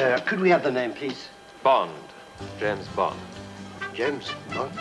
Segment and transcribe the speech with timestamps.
[0.00, 1.28] Uh, could we have the name, please?
[1.62, 1.92] Bond.
[2.58, 3.20] James Bond.
[3.92, 4.72] James Bond?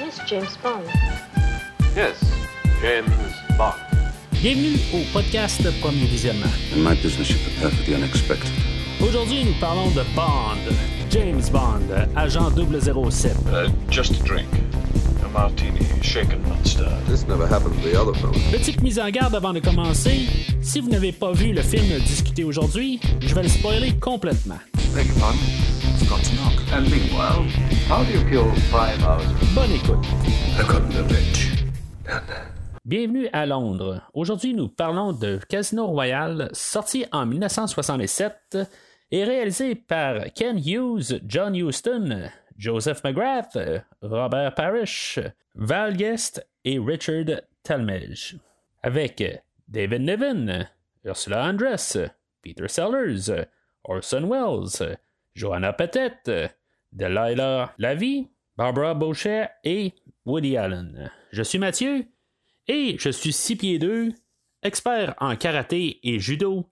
[0.00, 0.88] Yes, James Bond.
[1.94, 2.18] Yes,
[2.80, 3.14] James
[3.56, 3.80] Bond.
[4.32, 6.50] Bienvenue au podcast Premier Visionnement.
[6.74, 8.50] In my business, you prepare for the unexpected.
[9.00, 10.58] Aujourd'hui, nous parlons de Bond,
[11.08, 11.88] James Bond,
[12.18, 13.54] agent 007.
[13.54, 14.48] Uh, just a drink.
[15.24, 17.06] A martini, shaken, not stirred.
[17.06, 18.34] This never happened to the other fellow.
[18.50, 20.51] Petite mise en garde avant de commencer.
[20.62, 24.58] Si vous n'avez pas vu le film discuté aujourd'hui, je vais le spoiler complètement.
[29.54, 30.06] Bonne écoute.
[32.84, 34.02] Bienvenue à Londres.
[34.14, 38.58] Aujourd'hui, nous parlons de Casino Royale, sorti en 1967
[39.10, 43.58] et réalisé par Ken Hughes, John Huston, Joseph McGrath,
[44.00, 45.18] Robert Parrish,
[45.56, 48.36] Val Guest et Richard Talmadge.
[48.84, 49.22] Avec
[49.72, 50.68] David Niven,
[51.02, 51.96] Ursula Andress,
[52.42, 53.30] Peter Sellers,
[53.84, 54.98] Orson Welles,
[55.34, 56.52] Joanna Pettet,
[56.92, 59.94] Delilah Lavie, Barbara Boucher et
[60.26, 61.10] Woody Allen.
[61.30, 62.04] Je suis Mathieu
[62.68, 64.12] et je suis 6 pieds 2,
[64.62, 66.68] expert en karaté et judo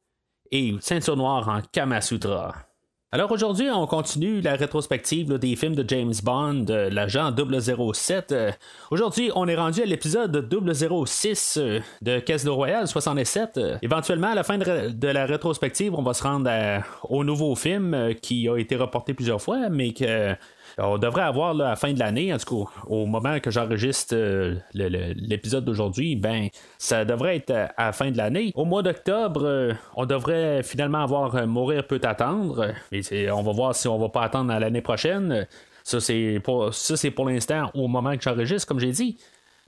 [0.50, 2.69] et ceinture noire en Kamasutra.
[3.12, 8.30] Alors aujourd'hui, on continue la rétrospective des films de James Bond, euh, l'agent 007.
[8.30, 8.53] Euh,
[8.92, 13.58] aujourd'hui, on est rendu à l'épisode 006 euh, de Casino Royale 67.
[13.58, 16.48] Euh, éventuellement, à la fin de, la rétrospective, on va se rendre
[17.03, 20.36] au nouveau film euh, qui a été reporté plusieurs fois, mais que
[20.83, 24.56] on devrait avoir la fin de l'année, en tout cas au moment que j'enregistre euh,
[24.75, 28.53] l'épisode d'aujourd'hui, ben ça devrait être à, à la fin de l'année.
[28.55, 32.72] Au mois d'octobre, euh, on devrait finalement avoir euh, Mourir peut attendre.
[32.92, 35.47] On va voir si on va pas attendre à l'année prochaine.
[35.84, 39.19] Ça, c'est pour l'instant au moment que j'enregistre, comme j'ai dit.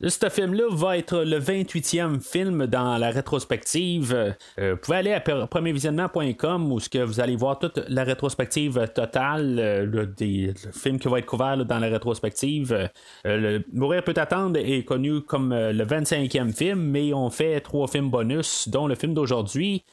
[0.01, 4.35] Ce film-là va être le 28e film dans la rétrospective.
[4.59, 9.59] Euh, vous pouvez aller à premiervisionnement.com où que vous allez voir toute la rétrospective totale
[9.61, 12.73] euh, des le film qui va être couvert là, dans la rétrospective.
[12.73, 12.89] Euh,
[13.25, 18.11] le Mourir peut attendre est connu comme le 25e film, mais on fait trois films
[18.11, 19.85] bonus, dont le film d'aujourd'hui,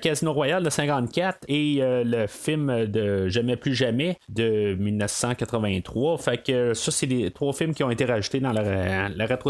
[0.00, 6.18] Casino Royale de 54 et le film de Jamais plus jamais de 1983.
[6.18, 9.45] Fait que ça, c'est les trois films qui ont été rajoutés dans la rétrospective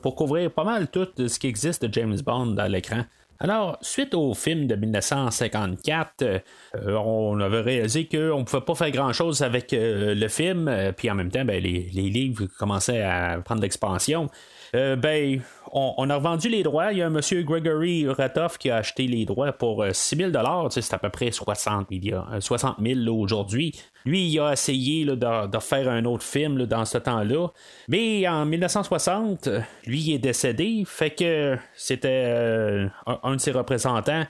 [0.00, 3.04] pour couvrir pas mal tout ce qui existe de James Bond à l'écran.
[3.42, 6.38] Alors, suite au film de 1954, euh,
[6.74, 11.10] on avait réalisé qu'on ne pouvait pas faire grand-chose avec euh, le film, euh, puis
[11.10, 14.28] en même temps, ben, les, les livres commençaient à prendre l'expansion.
[14.72, 15.42] Ben,
[15.72, 16.92] on, a revendu les droits.
[16.92, 20.16] Il y a un monsieur Gregory Ratoff qui a acheté les droits pour euh, 6
[20.16, 20.30] 000
[20.70, 23.74] C'est à peu près 60, millions, euh, 60 000 là, aujourd'hui.
[24.04, 27.48] Lui, il a essayé de, faire un autre film dans ce temps-là.
[27.88, 30.82] Mais en 1960, euh, lui il est décédé.
[30.86, 32.88] Fait que c'était euh,
[33.22, 34.24] un, de ses représentants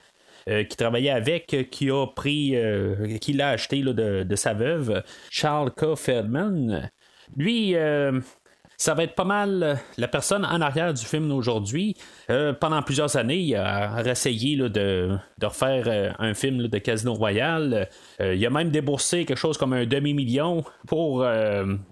[0.49, 5.03] euh, qui travaillait avec, euh, qui a pris, euh, qui l'a acheté de, sa veuve,
[5.31, 5.95] Charles K.
[5.95, 6.91] Feldman.
[7.37, 8.21] Lui, euh,
[8.82, 11.94] ça va être pas mal euh, la personne en arrière du film d'aujourd'hui.
[12.31, 17.88] Euh, pendant plusieurs années, il a essayé de, refaire euh, un film de Casino Royale.
[18.19, 21.25] Il a même déboursé quelque chose comme un demi-million pour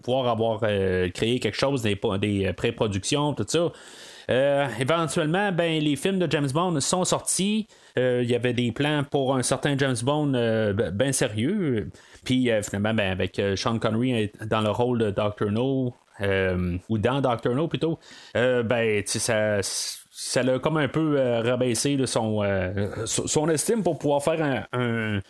[0.02, 1.96] pouvoir avoir créé quelque chose, des,
[2.56, 3.70] pré-productions, tout ça.
[4.78, 7.66] Éventuellement, ben, les films de James Bond sont sortis.
[7.96, 10.32] Il y avait des plans pour un certain James Bond
[10.92, 11.90] bien sérieux.
[12.24, 15.50] Puis finalement, ben, avec Sean Connery dans le rôle de Dr.
[15.50, 15.94] No,
[16.88, 17.54] ou dans Dr.
[17.54, 17.98] No plutôt,
[18.36, 19.60] euh, ben, ça.
[20.12, 24.66] Ça l'a comme un peu euh, rabaissé là, son, euh, son estime pour pouvoir faire
[24.74, 25.20] un,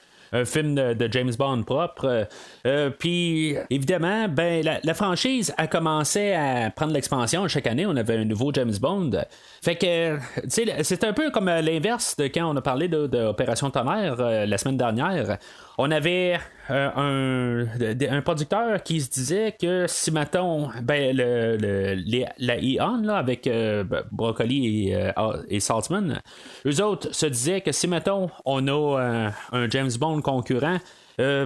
[0.44, 2.04] film de, de James Bond propre.
[2.06, 2.24] Euh,
[2.66, 7.46] euh, Puis, évidemment, ben, la, franchise a commencé à prendre l'expansion.
[7.48, 9.10] Chaque année, on avait un nouveau James Bond.
[9.62, 10.18] Fait que,
[10.48, 14.46] c'est un peu comme euh, l'inverse de quand on a parlé de- d'Opération Tonnerre euh,
[14.46, 15.38] la semaine dernière.
[15.82, 16.38] On avait
[16.70, 23.00] euh, un, un producteur qui se disait que si, mettons, ben, le, le- la Eon,
[23.02, 23.82] là, avec euh,
[24.12, 26.20] Broccoli et, euh, et Saltzman,
[26.66, 30.78] eux autres se disaient que si, mettons, on a euh, un James Bond concurrent,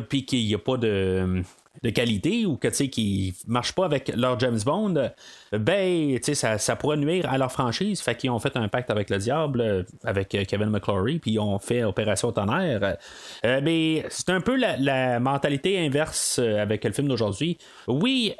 [0.09, 1.43] puis qu'il n'y a pas de,
[1.83, 5.11] de qualité ou que tu qui marche pas avec leur James Bond,
[5.53, 8.01] ben tu ça, ça pourrait nuire à leur franchise.
[8.01, 11.33] Fait qu'ils ont fait un pacte avec le diable, euh, avec euh, Kevin McClory, puis
[11.33, 12.97] ils ont fait Opération Tonnerre.
[13.45, 17.59] Euh, mais c'est un peu la, mentalité inverse avec le film d'aujourd'hui.
[17.87, 18.35] Oui,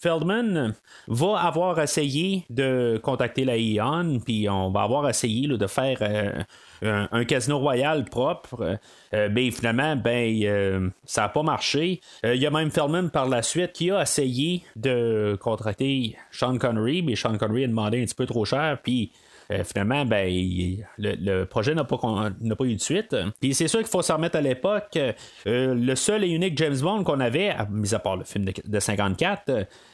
[0.00, 0.74] Feldman
[1.08, 6.46] va avoir essayé de contacter la Eon, puis on va avoir essayé de faire
[6.82, 8.78] un, un casino royal propre.
[9.14, 12.00] Euh, mais finalement, ben, euh, ça n'a pas marché.
[12.24, 16.58] Euh, Il y a même Feldman par la suite qui a essayé de contracter Sean
[16.58, 19.12] Connery, mais Sean Connery a demandé un petit peu trop cher, puis
[19.52, 20.32] euh, finalement, ben,
[20.98, 21.96] le, projet n'a pas,
[22.64, 23.14] eu de suite.
[23.40, 24.98] Puis c'est sûr qu'il faut s'en remettre à l'époque.
[25.46, 28.52] euh, le seul et unique James Bond qu'on avait, mis à part le film de,
[28.64, 29.50] de 54,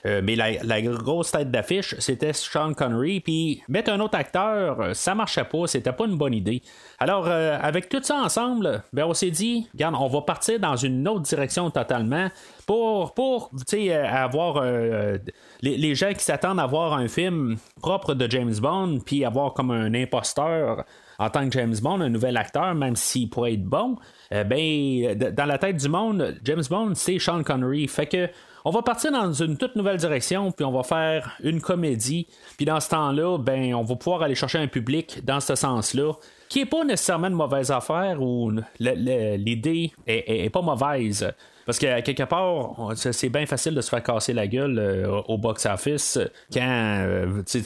[0.07, 3.21] euh, mais la, la grosse tête d'affiche, c'était Sean Connery.
[3.21, 6.63] Puis mettre un autre acteur, euh, ça marchait pas, c'était pas une bonne idée.
[6.99, 11.07] Alors, avec tout ça ensemble, ben, on s'est dit, regarde, on va partir dans une
[11.07, 12.29] autre direction totalement
[12.69, 15.17] pour, pour euh, avoir euh,
[15.63, 19.55] les, les gens qui s'attendent à voir un film propre de James Bond, puis avoir
[19.55, 20.85] comme un imposteur
[21.19, 23.97] en tant que James Bond, un nouvel acteur, même s'il pourrait être bon,
[24.33, 27.89] euh, ben, dans la tête du monde, James Bond, c'est Sean Connery.
[27.89, 28.29] Fait que
[28.67, 32.27] on va partir dans une toute nouvelle direction, puis on va faire une comédie.
[32.59, 36.13] Puis dans ce temps-là, ben, on va pouvoir aller chercher un public dans ce sens-là,
[36.51, 41.33] qui est pas nécessairement une mauvaise affaire ou l'idée est, est- est pas mauvaise.
[41.69, 45.37] Parce que quelque part, c'est bien facile de se faire casser la gueule euh, au
[45.37, 46.19] box-office
[46.51, 46.63] quand
[47.07, 47.63] euh, tu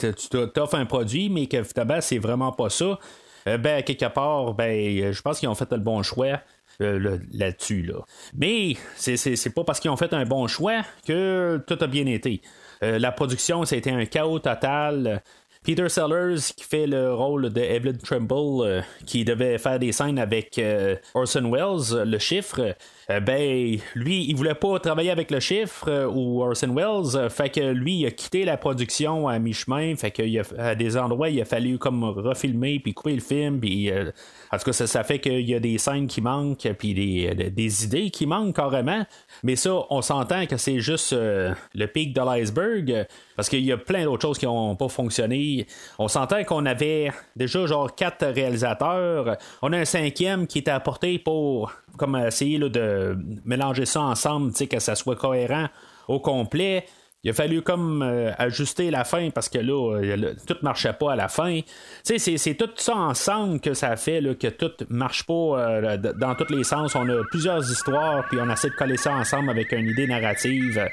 [0.53, 2.99] t'offres un produit, mais que finalement, c'est vraiment pas ça.
[3.47, 6.41] Euh, ben, quelque part, ben, je pense qu'ils ont fait le bon choix.
[6.81, 7.83] euh, là- là-dessus.
[7.83, 7.99] Là.
[8.35, 12.05] Mais c'est, c'est, pas parce qu'ils ont fait un bon choix que tout a bien
[12.05, 12.41] été.
[12.83, 15.21] Euh, la production, été un chaos total.
[15.63, 20.59] Peter Sellers, qui fait le rôle de Trimble, euh, qui devait faire des scènes avec
[20.59, 22.73] euh, Orson Welles, le chiffre, euh,
[23.09, 27.49] ben, lui, il voulait pas travailler avec le chiffre euh, ou Orson Welles, euh, fait
[27.49, 31.45] que lui, il a quitté la production à mi-chemin, fait qu'à des endroits, il a
[31.45, 34.11] fallu comme refilmer, puis couper le film, puis euh,
[34.51, 38.09] en tout cas, ça, fait qu'il y a des scènes qui manquent, puis des, idées
[38.11, 39.03] qui manquent carrément,
[39.41, 43.03] mais ça, on s'entend que c'est juste euh, le pic de l'iceberg, euh,
[43.35, 45.65] parce qu'il y a plein d'autres choses qui n'ont pas fonctionné.
[45.97, 49.37] On s'entend qu'on avait déjà genre quatre réalisateurs.
[49.61, 54.53] On a un cinquième qui était apporté pour comme essayer là, de mélanger ça ensemble,
[54.53, 55.67] que ça soit cohérent
[56.07, 56.85] au complet.
[57.25, 61.13] Il a fallu comme euh, ajuster la fin parce que là, euh, tout marchait pas
[61.13, 61.61] à la fin.
[62.03, 66.53] C'est, tout ça ensemble que ça fait là, que tout marche pas euh, dans tous
[66.53, 66.95] les sens.
[66.95, 70.85] On a plusieurs histoires, puis on essaie de coller ça ensemble avec une idée narrative.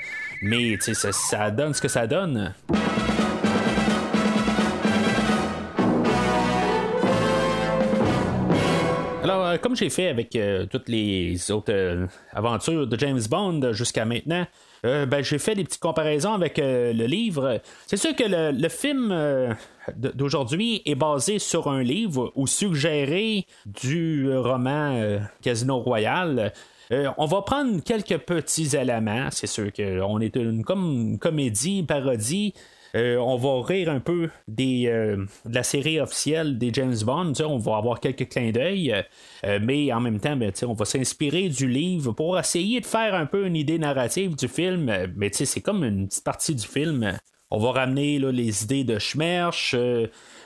[0.42, 2.54] Mais ça donne ce que ça donne.
[9.50, 14.04] Euh, comme j'ai fait avec euh, toutes les autres euh, aventures de James Bond jusqu'à
[14.04, 14.46] maintenant,
[14.82, 17.60] ben, j'ai fait des petites comparaisons avec le livre.
[17.86, 19.14] C'est sûr que le, film
[19.94, 26.50] d'aujourd'hui est basé sur un livre ou suggéré du roman Casino Royale.
[26.92, 29.28] Euh, on va prendre quelques petits éléments.
[29.30, 32.54] C'est sûr qu'on est une, une comédie, une parodie.
[32.94, 37.32] Euh, on va rire un peu euh, de la série officielle des James Bond.
[37.44, 38.94] On va avoir quelques clins d'œil,
[39.44, 43.14] euh, mais en même temps, ben, on va s'inspirer du livre pour essayer de faire
[43.14, 44.92] un peu une idée narrative du film.
[45.16, 47.16] Mais c'est comme une petite partie du film.
[47.52, 49.74] On va ramener les idées de Schmerch,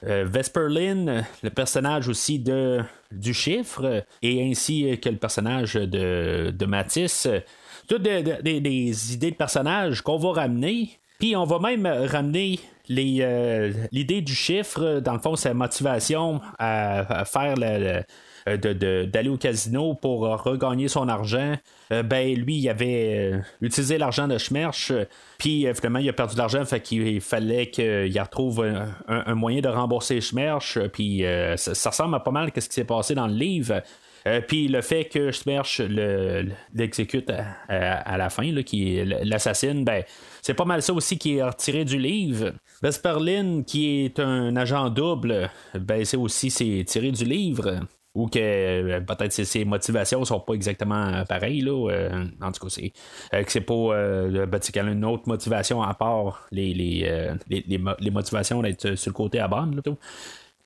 [0.03, 2.81] Vesperlin, le personnage aussi de,
[3.13, 7.29] du chiffre, et ainsi que le personnage de, de Matisse.
[7.89, 10.99] Toutes des idées de personnages qu'on va ramener.
[11.19, 12.59] Puis on va même ramener
[12.91, 18.03] euh, l'idée du chiffre, dans le fond, sa motivation à, faire le-
[18.47, 21.55] euh, d'aller au casino pour regagner son argent.
[21.93, 24.93] Euh, ben lui, il avait utilisé l'argent de Schmerch,
[25.39, 29.63] puis finalement, il a perdu de l'argent, fait qu'il fallait qu'il retrouve un, un- moyen
[29.63, 31.25] de rembourser Schmerch, puis
[31.57, 33.81] ça, ça ressemble à pas mal à ce qui s'est passé dans le livre.
[34.27, 39.85] Euh, puis le fait que Schmerch le- l'exécute à, à- à la fin, qui l'assassine,
[39.85, 40.03] ben,
[40.41, 42.53] c'est pas mal ça aussi qui est retiré du livre.
[42.83, 47.81] Vesperlin, qui est un agent double, ben, c'est aussi c'est tiré du livre.
[48.17, 51.63] Ou que euh, peut-être ses, motivations sont pas exactement euh, pareilles.
[51.63, 52.09] Là,
[52.41, 52.93] en tout cas, c'est
[53.33, 53.75] que c'est pas.
[53.75, 58.11] Euh, ben, qu'elle a une autre motivation à part les, les, les, les mo- les
[58.13, 59.83] motivations d'être sur le côté à bande.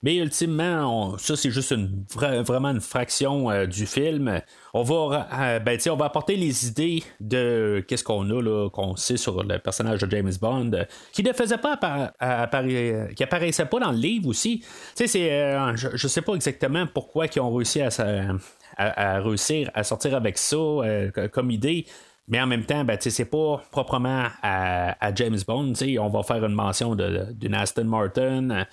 [0.02, 4.40] Mais ultimement, ça c'est juste une vra- vraiment une fraction euh, du film.
[4.72, 8.94] On va, euh, ben, on va apporter les idées de qu'est-ce qu'on a là, qu'on
[8.94, 13.66] sait sur le personnage de James Bond, euh, qui ne faisait pas appara- qui apparaissait
[13.66, 14.64] pas dans le livre aussi.
[15.00, 17.88] Euh, je, je sais pas exactement pourquoi ils ont réussi à,
[18.76, 21.86] à- réussir à sortir avec ça euh, co- comme idée.
[22.30, 25.72] Mais en même temps, ben, c'est pas proprement à, à James Bond.
[25.98, 28.66] On va faire une mention d'une Aston Martin.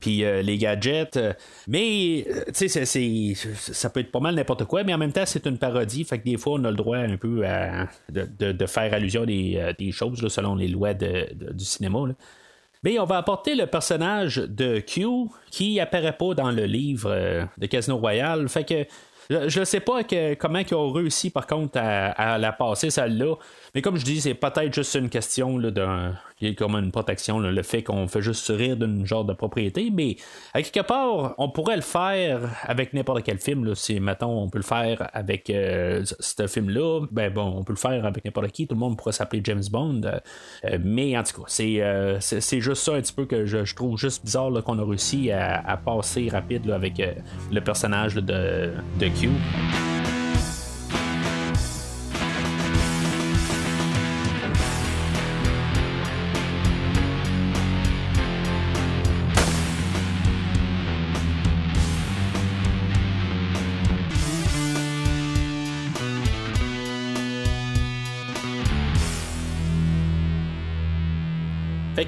[0.00, 1.16] Puis euh, les gadgets.
[1.16, 1.32] euh,
[1.66, 2.84] mais, euh, tu sais,
[3.54, 6.04] ça peut être pas mal n'importe quoi, mais en même temps, c'est une parodie.
[6.04, 7.42] Fait que des fois, on a le droit un peu
[8.10, 11.98] de, de- faire allusion à des, des choses selon les lois de- du cinéma.
[12.84, 15.04] Mais on va apporter le personnage de Q
[15.50, 18.48] qui apparaît pas dans le livre de Casino Royale.
[18.48, 18.86] Fait que
[19.30, 20.02] Je ne sais pas
[20.38, 23.34] comment ils ont réussi, par contre, à la passer, celle-là.
[23.74, 26.14] Mais comme je dis, c'est peut-être juste une question là, d'un.
[26.40, 29.32] Il y a comme une protection, le fait qu'on fait juste rire d'une genre de
[29.32, 30.16] propriété, mais
[30.54, 33.64] quelque part, on pourrait le faire avec n'importe quel film.
[33.64, 33.74] Là.
[33.74, 37.78] Si, mettons, on peut le faire avec euh, ce film-là, ben bon, on peut le
[37.78, 38.68] faire avec n'importe qui.
[38.68, 40.02] Tout le monde pourrait s'appeler James Bond.
[40.64, 43.74] Euh, mais en tout cas, c'est, euh, c'est, juste ça un petit peu que je,
[43.74, 47.12] trouve juste bizarre qu'on a réussi à, passer rapide avec euh,
[47.52, 49.28] le personnage de, de Q.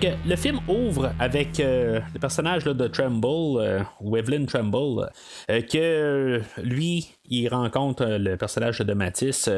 [0.00, 3.80] que le film ouvre avec euh, le personnage de Tremble, euh,
[4.16, 5.11] Evelyn Tremble,
[5.50, 9.49] euh, que lui, il rencontre euh, le personnage de Matisse.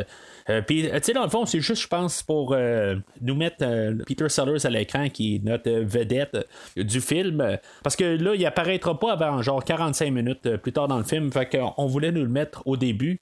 [0.51, 3.59] Euh, Puis, tu sais, dans le fond, c'est juste, je pense, pour euh, nous mettre
[3.63, 6.35] euh, Peter Sellers à l'écran, qui est notre euh, vedette
[6.77, 7.41] euh, du film.
[7.41, 10.99] euh, Parce que là, il apparaîtra pas avant genre 45 minutes euh, plus tard dans
[10.99, 11.31] le film.
[11.31, 13.21] Fait qu'on on voulait nous le mettre au début.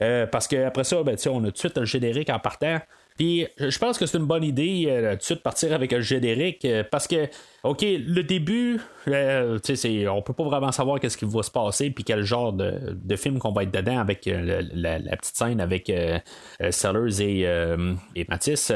[0.00, 2.78] Euh, parce qu'après ça, ben, on a tout de suite un générique en partant.
[3.22, 6.82] Puis je pense que c'est une bonne idée euh, de partir avec un générique euh,
[6.82, 7.28] parce que
[7.62, 11.90] OK, le début, euh, c'est- on peut pas vraiment savoir qu'est-ce qui va se passer
[11.90, 15.88] puis quel genre de, film qu'on va être dedans avec euh, la, petite scène avec
[15.88, 16.18] euh,
[16.62, 17.94] euh, Sellers et, euh,
[18.28, 18.72] Matisse.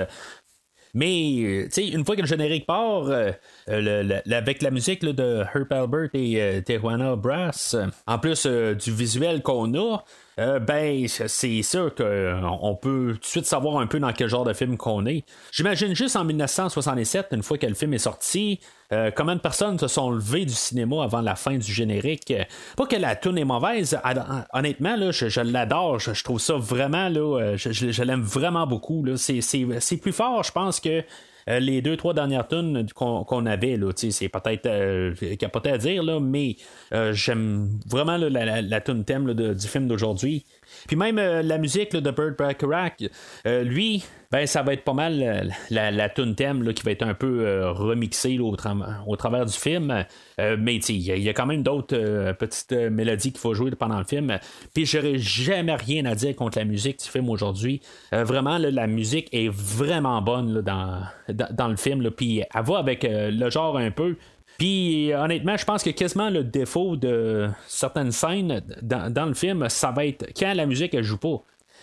[0.95, 3.33] Mais, euh, une fois que le générique part, euh,
[3.69, 8.75] euh, avec la musique de Herb Albert et euh, Tijuana Brass, euh, en plus euh,
[8.76, 10.05] du visuel qu'on a,
[10.38, 14.45] euh, ben, c'est sûr qu'on peut tout de suite savoir un peu dans quel genre
[14.45, 15.25] de film qu'on est.
[15.50, 18.61] J'imagine juste en 1967, une fois que le film est sorti,
[18.93, 22.31] euh, combien de personnes se sont levées du cinéma avant la fin du générique?
[22.31, 22.45] Euh,
[22.76, 27.09] Pas que la tune est mauvaise, hon- honnêtement, là, je, l'adore, je, trouve ça vraiment,
[27.09, 29.05] là, euh, je, l'aime vraiment beaucoup.
[29.05, 29.16] là.
[29.16, 31.02] C'est plus fort, je pense, que
[31.49, 33.76] euh, les deux, trois dernières tunes qu'on, avait.
[33.76, 36.57] Là, c'est peut-être euh, capoté à dire, là, mais
[36.93, 40.45] euh, j'aime vraiment là, la, la, la tune thème là, du film d'aujourd'hui.
[40.87, 43.02] Puis même euh, la musique de Bird Bacharach,
[43.47, 46.83] euh, lui, ben ça va être pas mal euh, la, la tune thème là, qui
[46.83, 50.04] va être un peu euh, remixée au, tra- au travers du film.
[50.38, 54.38] Mais il y, a- quand même d'autres petites mélodies qu'il faut jouer pendant le film.
[54.75, 57.80] Puis j'aurais jamais rien à dire contre la musique du film aujourd'hui.
[58.12, 62.11] Vraiment, la musique est vraiment bonne dans, dans, dans le film.
[62.11, 64.16] Puis elle va avec le genre un peu.
[64.58, 69.68] Puis honnêtement, je pense que quasiment le défaut de certaines scènes dans, dans le film,
[69.68, 71.42] ça va être quand la musique elle joue pas.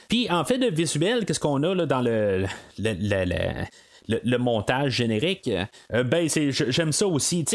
[0.10, 2.46] Puis en fait de visuel, qu'est-ce qu'on a là, dans le,
[2.78, 5.50] le, le- le- montage générique,
[5.94, 7.46] euh, ben c'est j'aime ça aussi.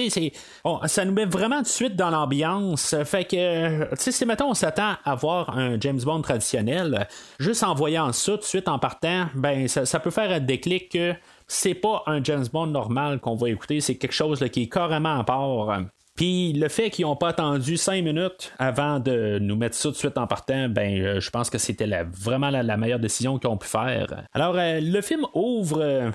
[0.86, 2.94] Ça nous met vraiment tout de suite dans l'ambiance.
[3.04, 7.06] Fait que, tu sais, si mettons on s'attend à voir un James Bond traditionnel,
[7.38, 10.40] juste en voyant ça tout de suite en partant, ben ça, ça peut faire un
[10.40, 11.12] déclic que
[11.48, 15.18] c'est pas un James Bond normal qu'on va écouter, c'est quelque chose qui est carrément
[15.18, 15.80] à part.
[16.14, 19.92] Puis le fait qu'ils n'ont pas attendu cinq minutes avant de nous mettre ça tout
[19.92, 23.48] de suite en partant, ben euh, je pense que c'était vraiment la, meilleure décision qu'ils
[23.48, 24.24] ont pu faire.
[24.34, 26.10] Alors euh, le film ouvre euh,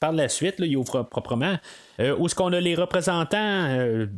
[0.00, 1.56] par la suite, il ouvre proprement,
[1.98, 3.66] où est-ce qu'on a les représentants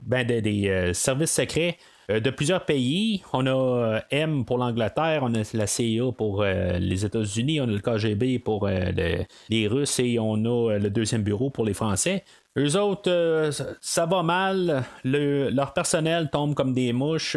[0.05, 1.79] ben, de- des services secrets
[2.19, 3.23] de plusieurs pays.
[3.33, 7.65] On a euh, M pour l'Angleterre, on a la CIA pour euh, les États-Unis, on
[7.65, 11.51] a le KGB pour euh, le- les Russes et on a euh, le deuxième bureau
[11.51, 12.25] pour les Français.
[12.59, 14.83] Eux autres, euh, ça- va mal.
[15.05, 17.37] Le- leur personnel tombe comme des mouches.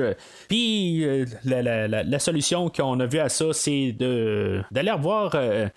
[0.50, 4.90] Puis euh, la, solution qu'on a vue à ça, c'est d'aller
[5.36, 5.68] euh,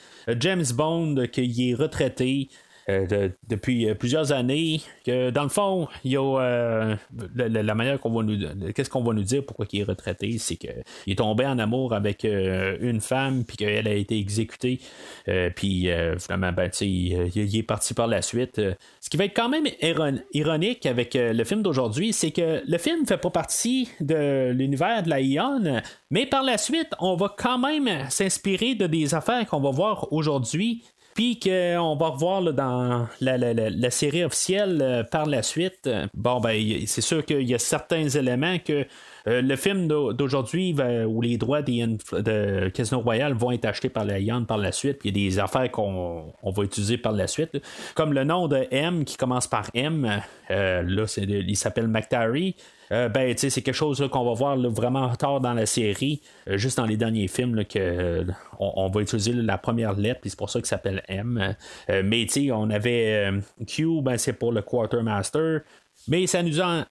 [0.41, 2.49] James Bond, qui est retraité.
[2.89, 6.97] Euh, de- depuis euh, plusieurs années, que dans le fond, il y a euh,
[7.35, 8.39] la, manière qu'on va nous
[8.73, 10.73] qu'est-ce qu'on va nous dire pourquoi il est retraité, c'est qu'il
[11.09, 14.81] est tombé en amour avec une femme puis qu'elle a été exécutée,
[15.55, 15.89] puis
[16.19, 18.61] finalement ben, il, est parti par la suite.
[19.01, 22.79] Ce qui va être quand même iron- ironique avec le film d'aujourd'hui, c'est que le
[22.79, 27.35] film fait pas partie de l'univers de la Ion, mais par la suite, on va
[27.37, 30.83] quand même s'inspirer de des affaires qu'on va voir aujourd'hui
[31.17, 35.43] puis qu'on va revoir là, dans la, la- la- la série officielle euh, par la
[35.43, 35.89] suite.
[36.15, 38.87] Bon, ben, c'est sûr qu'il y a certains éléments que
[39.29, 40.75] euh, le film d'au- d'aujourd'hui,
[41.07, 44.99] où les droits de Casino Royale vont être achetés par la Yann par la suite,
[44.99, 47.61] puis il y a des affaires qu'on on va utiliser par la suite.
[47.95, 52.55] Comme le nom de M qui commence par M, euh, là, il s'appelle McTarry.
[52.93, 56.21] Euh, ben, tu sais, c'est quelque chose qu'on va voir vraiment tard dans la série,
[56.47, 58.25] juste dans les derniers films, que
[58.61, 61.57] on, va utiliser la première lettre, puis c'est pour ça qu'il s'appelle M.
[61.89, 63.29] Mais tu sais, on avait
[63.67, 65.63] Q, ben, c'est pour le Quartermaster.
[66.09, 66.85] Mais ça nous, en,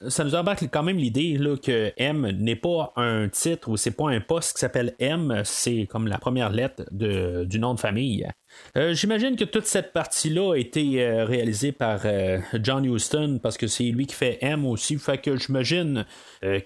[0.71, 4.59] quand même l'idée que M n'est pas un titre ou c'est pas un poste qui
[4.59, 8.27] s'appelle M, c'est comme la première lettre du nom de famille.
[8.77, 13.57] Euh, J'imagine que toute cette partie-là a été euh, réalisée par euh, John Huston parce
[13.57, 14.97] que c'est lui qui fait M aussi.
[14.97, 16.05] Fait que j'imagine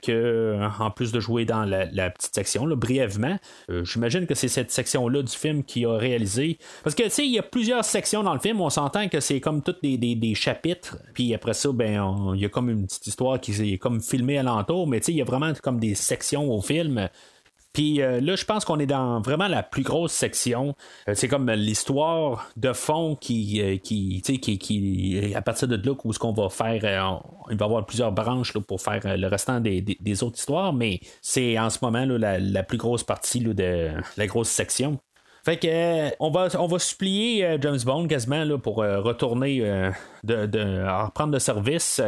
[0.03, 3.37] que en plus de jouer dans la, petite section là, brièvement,
[3.83, 6.57] j'imagine que c'est cette section-là du film qui a réalisé.
[6.83, 8.59] Parce que tu sais, il y a plusieurs sections dans le film.
[8.59, 10.97] On s'entend que c'est comme toutes des, chapitres.
[11.13, 14.37] Puis après ça, ben il y a comme une petite histoire qui est comme filmée
[14.37, 14.87] alentour.
[14.87, 17.09] Mais tu sais, il y a vraiment comme des sections au film.
[17.71, 20.75] Puis euh, là, je pense qu'on est dans vraiment la plus grosse section.
[21.07, 25.93] Euh, c'est comme l'histoire de fond qui, euh, qui, qui, qui, à partir de là,
[26.03, 28.99] où ce qu'on va faire, euh, on- il va y avoir plusieurs branches pour faire
[29.05, 32.77] le restant des, des- autres histoires, mais c'est en ce moment là, la, la plus
[32.77, 34.97] grosse partie là, de la grosse section.
[35.45, 39.61] Fait que on va on va supplier James Bond quasiment là, pour retourner
[40.23, 42.01] de, de reprendre le service.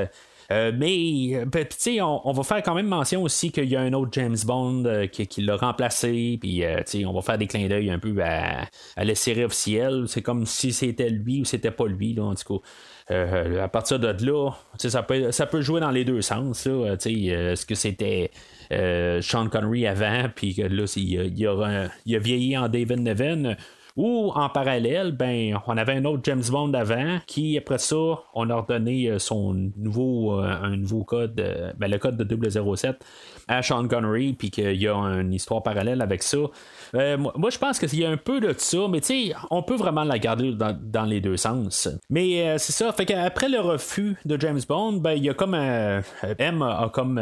[0.51, 3.81] Euh, mais euh, tu sais, on, va faire quand même mention aussi qu'il y a
[3.81, 6.38] un autre James Bond euh, qui, l'a remplacé.
[6.41, 8.67] Puis tu sais, on va faire des clins d'œil un peu à,
[8.98, 10.05] la série officielle.
[10.08, 12.65] C'est comme si c'était lui ou c'était pas lui, là, en tout cas.
[13.62, 16.65] À partir de là, ça peut, ça peut jouer dans les deux sens.
[16.65, 18.31] Est-ce que c'était
[19.22, 23.58] Sean Connery avant, puis là, il, il a, il a vieilli en David Neven,
[23.98, 27.96] ou en parallèle, ben, on avait un autre James Bond avant, qui après ça,
[28.34, 32.76] on a redonné euh, son nouveau, euh, un nouveau code, euh, ben, le code de
[32.76, 32.98] 007
[33.48, 36.38] à Sean Connery, puis qu'il y a une histoire parallèle avec ça.
[36.94, 39.76] Moi, je pense qu'il y a un peu de ça, mais tu sais, on peut
[39.76, 41.90] vraiment la garder dans, dans les deux sens.
[42.10, 45.56] Mais c'est ça, fait qu'après le refus de James Bond, ben, il y a comme
[45.56, 47.22] M a comme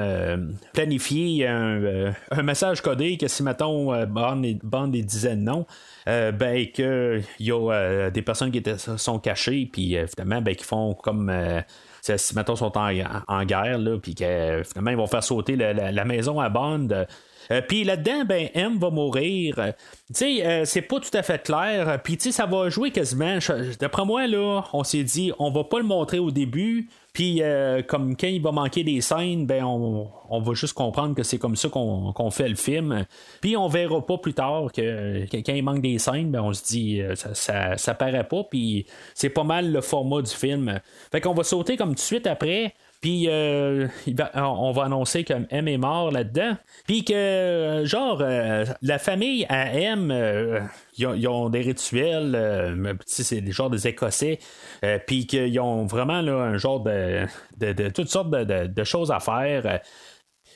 [0.73, 5.65] planifié un, message codé que si, mettons, Bond, Bond disait non,
[6.09, 8.63] euh, ben, qu'il y a euh, des personnes qui
[8.97, 11.29] sont cachées, puis euh, finalement, ben, qui font comme.
[11.29, 11.61] euh,
[12.01, 12.91] si mettons sont en,
[13.27, 16.87] en guerre, là, puis que finalement ils vont faire sauter la, maison à Bond.
[17.51, 19.55] Euh, puis là-dedans, ben, M va mourir.
[20.07, 21.99] Tu sais, c'est pas tout à fait clair.
[22.03, 23.37] Puis tu sais, ça va jouer quasiment.
[23.79, 26.89] D'après moi, là, on s'est dit, on va pas le montrer au début.
[27.13, 31.15] Puis euh, comme quand il va manquer des scènes, ben on, on va juste comprendre
[31.15, 33.05] que c'est comme ça qu'on fait le film.
[33.41, 36.63] Puis on verra pas plus tard que, quand il manque des scènes, ben on se
[36.63, 38.43] dit euh, ça, ça, ça paraît pas.
[38.43, 38.85] Puis
[39.15, 40.79] c'est pas mal le format du film.
[41.11, 42.73] Fait qu'on va sauter comme de suite après.
[43.01, 43.87] Puis euh,
[44.35, 46.57] on va annoncer que M est mort là-dedans.
[46.85, 50.59] Puis que, euh, genre, euh, la famille à M, euh,
[50.97, 54.39] ils, ont, ont des rituels, euh, c'est des genres des Écossais.
[55.07, 57.25] puis qu'ils ont vraiment là, un genre de,
[57.57, 59.79] de, de toutes sortes de, de- de choses à faire.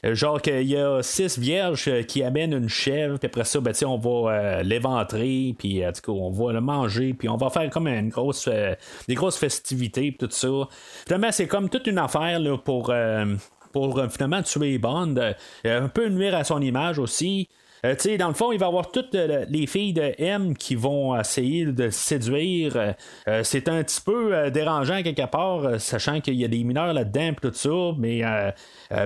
[0.06, 3.60] Euh, Genre qu'il y a six vierges euh, qui amènent une chèvre, puis après ça,
[3.62, 7.38] ben, on va euh, l'éventrer, puis en tout cas, on va le manger, puis on
[7.38, 8.76] va faire comme une grosse, euh,
[9.08, 10.68] des grosses festivités, puis tout ça.
[11.06, 13.26] Finalement, c'est comme toute une affaire là, pour, euh,
[13.72, 15.34] pour euh, finalement tuer Bond, euh,
[15.66, 17.50] un peu nuire à son image aussi.
[17.86, 20.14] Euh, tu sais, dans le fond, il va y avoir toutes euh, les filles de
[20.18, 22.96] M qui vont essayer de séduire.
[23.28, 27.32] Euh, c'est un petit peu dérangeant quelque part, sachant qu'il y a des mineurs là-dedans
[27.42, 27.70] tout ça.
[27.98, 28.22] Mais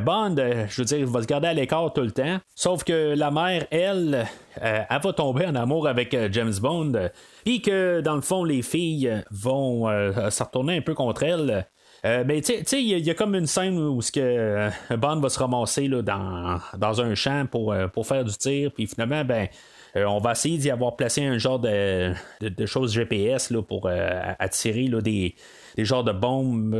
[0.02, 0.36] Bond,
[0.68, 2.38] je veux dire, il va se garder à l'écart tout le temps.
[2.56, 4.28] Sauf que la mère, elle,
[4.62, 7.10] elle va tomber en amour avec James Bond.
[7.46, 9.88] Puis que, dans le fond, les filles vont
[10.30, 11.66] se retourner un peu contre elle.
[12.06, 15.20] Euh, ben, tu sais- il y, a- comme une scène où ce que euh, Bond
[15.20, 18.88] va se ramasser là, dans, dans un champ pour, euh, pour faire du tir, puis
[18.88, 19.48] finalement, ben,
[19.96, 23.90] on va essayer d'y avoir placé un genre de, de, choses GPS là, pour
[24.38, 25.34] attirer là, des,
[25.76, 26.76] des genres de bombes,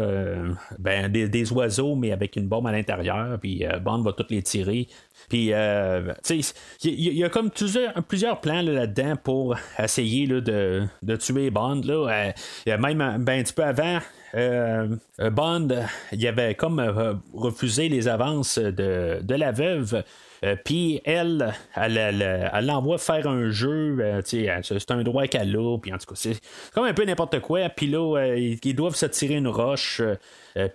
[0.78, 4.44] ben, des, des oiseaux, mais avec une bombe à l'intérieur, puis Bond va toutes les
[4.44, 4.88] tirer.
[5.30, 6.54] Puis, tu sais,
[6.84, 11.50] il y, a comme plusieurs, plusieurs plans là, là-dedans pour essayer là, de, de tuer
[11.50, 11.82] Bond.
[11.86, 12.34] Là.
[12.68, 13.98] Même ben, un petit peu avant,
[14.34, 15.68] Bond,
[16.12, 20.04] il avait comme euh, refusé les avances de, de la veuve.
[20.44, 25.92] Euh, puis elle, elle, l'envoie faire un jeu, euh, c'est un droit qu'elle a, puis
[25.94, 26.40] en tout cas, c'est
[26.74, 27.70] comme un peu n'importe quoi.
[27.70, 30.02] Puis là, euh, ils, doivent se tirer une roche,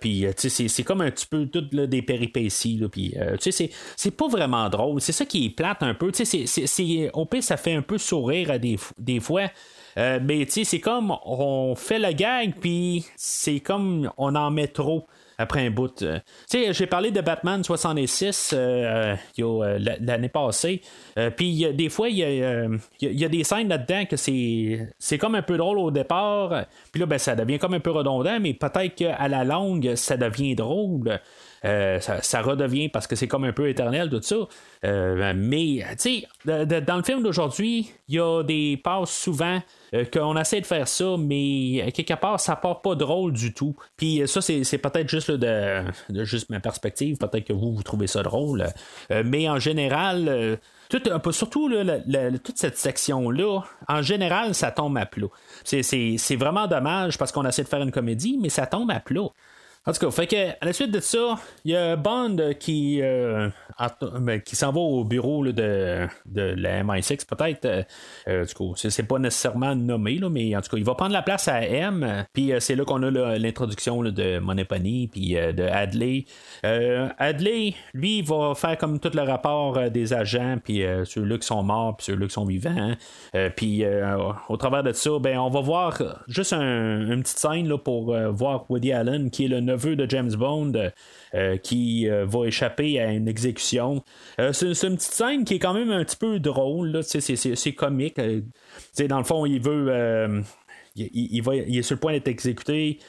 [0.01, 5.01] puis c'est- comme un petit peu toutes des péripéties, puis c'est- pas vraiment drôle.
[5.01, 7.97] C'est ça qui est plate un peu, tu sais, au pire, ça fait un peu
[7.97, 9.49] sourire à des, des fois.
[9.95, 14.67] Mais tu sais, c'est comme on fait la gag, puis c'est comme on en met
[14.67, 16.01] trop après un bout.
[16.01, 16.19] Euh,
[16.49, 20.81] Tu sais, j'ai parlé de Batman 66 euh, euh, la- l'année passée.
[21.37, 25.79] Puis des fois, il y, a, des scènes là-dedans que c'est, comme un peu drôle
[25.79, 26.65] au départ.
[26.91, 30.17] Puis là, ben, ça devient comme un peu redondant, mais peut-être qu'à la longue, ça
[30.17, 31.19] devient drôle.
[31.63, 34.35] Ça, redevient parce que c'est comme un peu éternel, tout ça.
[35.33, 39.61] Mais, tu sais, dans le film d'aujourd'hui, il y a des passes souvent
[40.11, 43.75] qu'on essaie de faire ça, mais quelque part, ça part pas drôle du tout.
[43.97, 47.17] Puis ça, c'est, peut-être juste de, de, juste ma perspective.
[47.17, 48.65] Peut-être que vous, vous trouvez ça drôle.
[49.09, 51.69] mais en général, tout, surtout
[52.43, 55.27] toute cette section-là, en général, ça tombe à plat.
[55.63, 59.29] C'est vraiment dommage parce qu'on essaie de faire une comédie, mais ça tombe à plat.
[59.85, 63.01] En tout cas, fait que, à la suite de ça, il y a Bond qui,
[63.01, 63.49] euh,
[64.21, 67.65] ben, qui s'en va au bureau de, de la MI6, peut-être.
[67.65, 67.83] Euh,
[68.29, 71.11] euh, du coup, c'est pas nécessairement nommé, là, mais en tout cas, il va prendre
[71.11, 72.25] la place à M.
[72.31, 76.25] Puis c'est là qu'on a l'introduction de Moneypenny, puis de Adley.
[76.63, 81.61] Adley, lui, il va faire comme tout le rapport des agents, puis ceux-là qui sont
[81.61, 82.93] morts, puis ceux-là qui sont vivants.
[83.57, 83.83] puis
[84.47, 88.65] au travers de ça, ben, on va voir juste une petite scène là, pour voir
[88.69, 90.73] Woody Allen, qui est le neveu de James Bond
[91.35, 94.03] euh, qui euh, va échapper à une exécution.
[94.39, 98.19] Euh, c'est, une petite scène qui est quand même un petit peu drôle, c'est, comique.
[99.07, 100.43] dans le fond, il veut.
[100.95, 102.99] Il, va, il, est sur le point d'être exécuté.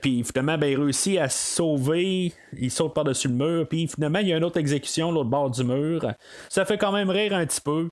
[0.00, 2.32] puis finalement, ben, il réussit à sauver.
[2.56, 3.68] Il saute par-dessus le mur.
[3.68, 6.06] Puis finalement, il y a une autre exécution l'autre bord du mur.
[6.48, 7.88] Ça fait quand même rire un petit peu.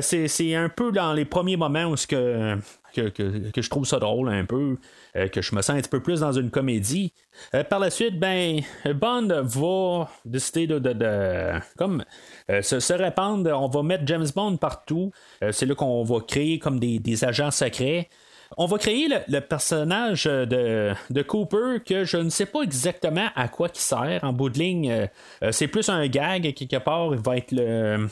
[0.00, 2.58] c'est, un peu dans les premiers moments où ce que,
[2.94, 4.76] que, je trouve ça drôle un peu.
[5.16, 7.12] Euh, que je me sens un petit peu plus dans une comédie.
[7.54, 8.60] Euh, par la suite, ben,
[8.94, 12.04] Bond va décider de, comme
[12.50, 13.50] euh, se, répandre.
[13.50, 15.10] On va mettre James Bond partout.
[15.50, 18.08] c'est là qu'on va créer comme des, agents secrets.
[18.56, 23.48] On va créer le, personnage de, de, Cooper que je ne sais pas exactement à
[23.48, 24.20] quoi il sert.
[24.22, 25.08] En bout de ligne,
[25.50, 27.14] c'est plus un gag quelque part.
[27.14, 28.08] Il va être le,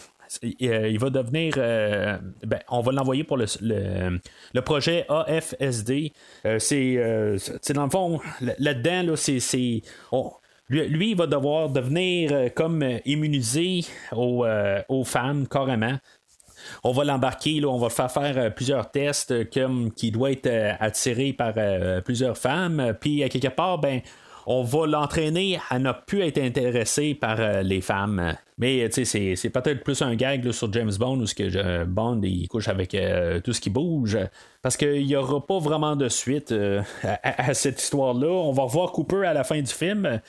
[0.63, 1.55] euh, il va devenir.
[1.57, 6.13] Euh, ben, on va l'envoyer pour le, projet AFSD.
[6.47, 8.21] Euh, c'est dans le fond,
[8.59, 9.83] là-dedans, c'est.
[10.69, 13.81] lui, il va devoir devenir comme immunisé
[14.13, 14.47] aux,
[14.89, 15.99] aux femmes, carrément
[16.85, 21.55] on va l'embarquer, on va faire faire plusieurs tests comme qui doit être attiré par
[22.05, 22.95] plusieurs femmes.
[23.01, 24.01] Puis à quelque part, ben
[24.53, 28.35] on va l'entraîner à ne plus être intéressé par euh, les femmes.
[28.59, 32.67] Mais c'est, c'est peut-être plus un gag sur James Bond où que euh, Bond couche
[32.67, 34.19] avec euh, tout ce qui bouge.
[34.61, 36.53] Parce qu'il n'y aura pas vraiment de suite
[37.23, 38.27] à, cette histoire-là.
[38.27, 40.21] On va revoir Cooper à la fin du film,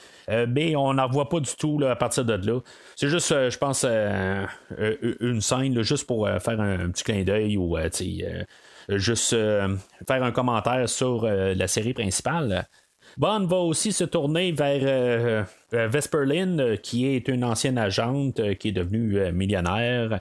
[0.48, 2.60] mais on n'en voit pas du tout à partir de là.
[2.96, 7.76] C'est juste, je pense, une scène juste pour faire un, petit clin d'œil ou
[8.88, 12.66] juste faire un commentaire sur la série principale.
[13.18, 15.42] Bond va aussi se tourner vers euh,
[15.74, 20.20] euh, Vesperlin, euh, qui est une ancienne agente qui est devenue millionnaire.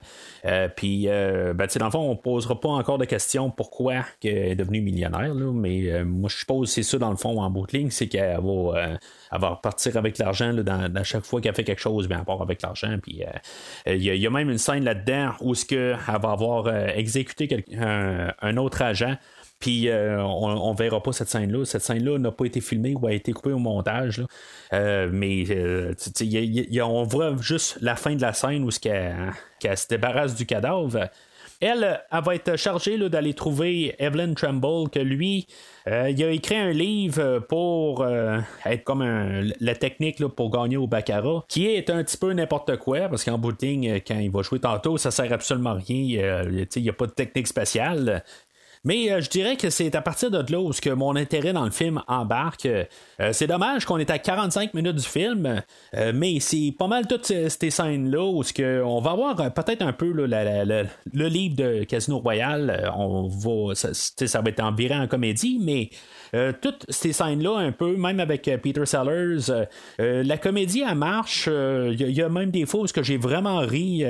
[0.75, 4.55] Puis, ben, dans le fond, on ne posera pas encore de questions pourquoi elle est
[4.55, 7.77] devenue millionnaire, mais moi, je suppose que c'est ça, dans le fond, en bout de
[7.77, 8.97] ligne, c'est qu'elle va,
[9.31, 12.97] va repartir avec l'argent dans, chaque fois qu'elle fait quelque chose, bien, part avec l'argent.
[13.01, 13.21] Puis,
[13.85, 18.81] il y, a même une scène là-dedans où ce elle va avoir exécuté un autre
[18.81, 19.15] agent
[19.61, 21.63] puis euh, on, verra pas cette scène-là.
[21.65, 24.23] Cette scène-là n'a pas été filmée ou a été coupée au montage.
[24.73, 25.93] Euh, mais euh,
[26.81, 31.09] on voit juste la fin de la scène où qu'elle se débarrasse du cadavre.
[31.61, 35.45] Elle, elle va être chargée d'aller trouver Evelyn Tremble, que lui,
[35.85, 38.03] il a écrit un livre pour
[38.65, 39.03] être comme
[39.59, 43.37] la technique pour gagner au Baccarat, qui est un petit peu n'importe quoi, parce qu'en
[43.37, 46.65] bout de ligne, quand il va jouer tantôt, ça sert absolument à rien.
[46.75, 48.23] Il n'y a pas de technique spéciale.
[48.83, 51.65] Mais euh, je dirais que c'est à partir de là où que mon intérêt dans
[51.65, 52.65] le film embarque.
[52.65, 52.85] Euh,
[53.31, 55.61] c'est dommage qu'on est à 45 minutes du film,
[55.95, 59.93] euh, mais c'est pas mal toutes ces, scènes-là où que on va voir peut-être un
[59.93, 62.91] peu le livre de Casino Royale.
[62.97, 65.89] on va, ça, ça, va être environ en comédie, mais
[66.61, 69.65] toutes ces scènes-là, un peu, même avec Peter Sellers,
[69.99, 71.47] la comédie, elle marche.
[71.47, 74.03] Il y, a même des fois où j'ai vraiment ri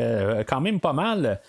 [0.47, 1.39] quand même pas mal.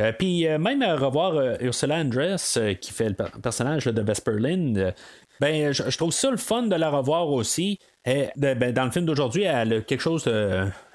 [0.00, 4.92] Euh, puis euh, même à revoir euh, Ursula Andress, qui fait le personnage de Vesperlin,
[5.40, 7.78] ben, je, trouve ça le fun de la revoir aussi.
[8.04, 10.26] Ben, dans le film d'aujourd'hui, elle a quelque chose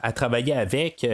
[0.02, 1.06] à travailler avec.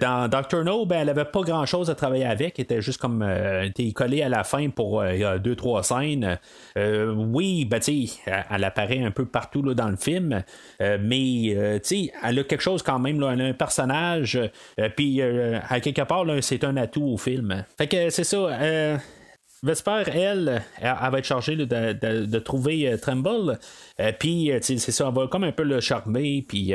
[0.00, 2.58] dans Doctor No, ben, elle avait pas grand chose à travailler avec.
[2.58, 3.22] Elle était juste comme
[3.62, 5.02] était collée à la fin pour
[5.42, 6.38] deux, trois scènes.
[6.76, 10.42] oui, ben, elle, elle apparaît un peu partout là, dans le film.
[10.80, 13.16] mais elle a quelque chose quand même.
[13.22, 14.38] Elle a un personnage.
[14.96, 17.64] Puis à quelque part, c'est un atout au film.
[17.78, 18.98] Fait que c'est ça.
[19.64, 23.60] Vesper, elle, elle, va être chargée de, trouver euh, Tremble.
[24.00, 26.44] Euh, puis, euh, c'est ça, elle va comme un peu le charmer.
[26.46, 26.74] Puis,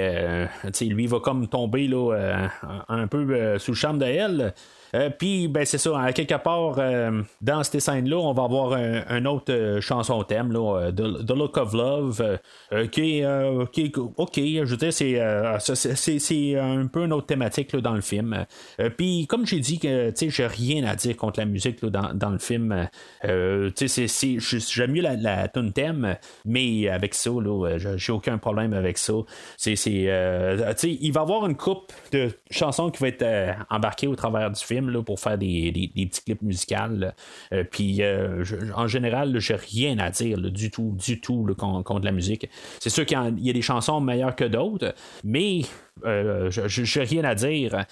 [0.81, 2.47] lui va comme tomber là,
[2.87, 4.53] un peu sous le charme de elle.
[4.95, 8.73] Euh, puis, ben, c'est ça, à quelque part, euh, dans ces scènes-là, on va avoir
[8.73, 12.39] un, autre euh, chanson thème, là, The, The Look of Love,
[12.91, 13.25] qui, est,
[13.95, 18.45] OK, je veux dire, c'est, un peu une autre thématique là, dans le film.
[18.97, 22.29] puis, comme j'ai dit, que j'ai rien à dire contre la musique là, dans, dans,
[22.29, 22.87] le film.
[23.23, 29.13] j'aime mieux la, la tune thème, mais avec ça, là, j'ai aucun problème avec ça.
[29.57, 33.25] C'est, il va y avoir une coupe de chansons qui va être
[33.69, 36.75] embarquée au travers du film là, pour faire des, des, petits clips musicaux.
[37.53, 38.43] Euh, puis euh,
[38.75, 42.49] en général, j'ai rien à dire du tout, du tout contre, la musique.
[42.79, 45.61] C'est sûr qu'il y, a des chansons meilleures que d'autres, mais
[46.05, 47.85] euh, j'ai rien à dire.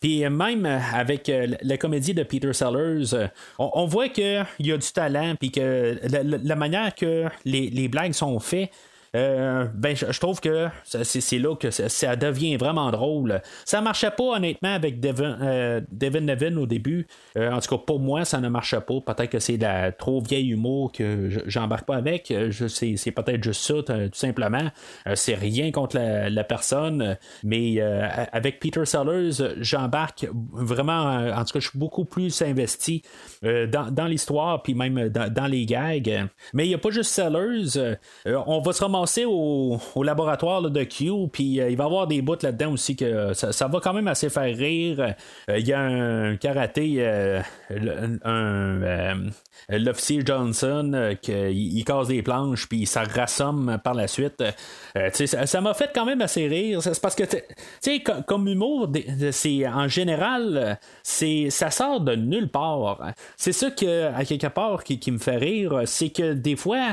[0.00, 1.30] Puis même avec
[1.62, 6.56] la comédie de Peter Sellers, on, voit qu'il y a du talent, puis que la,
[6.56, 8.70] manière que les, les blagues sont faites,
[9.14, 13.40] euh, ben, je, trouve que c'est là que ça, devient vraiment drôle.
[13.64, 17.06] Ça marchait pas honnêtement avec Devin, euh, Nevin au début.
[17.36, 19.00] Euh, en tout cas, pour moi, ça ne marchait pas.
[19.00, 22.32] Peut-être que c'est la trop vieille humour que j'embarque pas avec.
[22.50, 24.70] C'est peut-être juste ça, tout simplement.
[25.14, 31.16] c'est rien contre la, personne, mais avec Peter Sellers, j'embarque vraiment.
[31.34, 33.02] En tout cas, je suis beaucoup plus investi
[33.42, 36.26] dans, l'histoire, puis même dans, les gags.
[36.52, 37.96] Mais il n'y a pas juste Sellers.
[38.24, 38.95] on va se remonter
[39.26, 43.32] au, laboratoire de Q, puis euh, il va y avoir des bouts là-dedans aussi que
[43.34, 45.14] ça, va quand même assez faire rire.
[45.50, 47.40] Euh, il y a un karaté, euh,
[48.24, 49.16] un,
[49.68, 54.42] l'officier Johnson, qui casse des planches, puis ça rassomme par la suite.
[55.12, 56.82] ça m'a fait quand même assez rire.
[56.82, 57.38] C'est parce que, tu
[57.80, 58.90] sais, comme, humour,
[59.32, 63.00] c'est en général, c'est ça sort de nulle part.
[63.36, 66.92] C'est ça que, à quelque part, qui me fait rire, c'est que des fois, euh,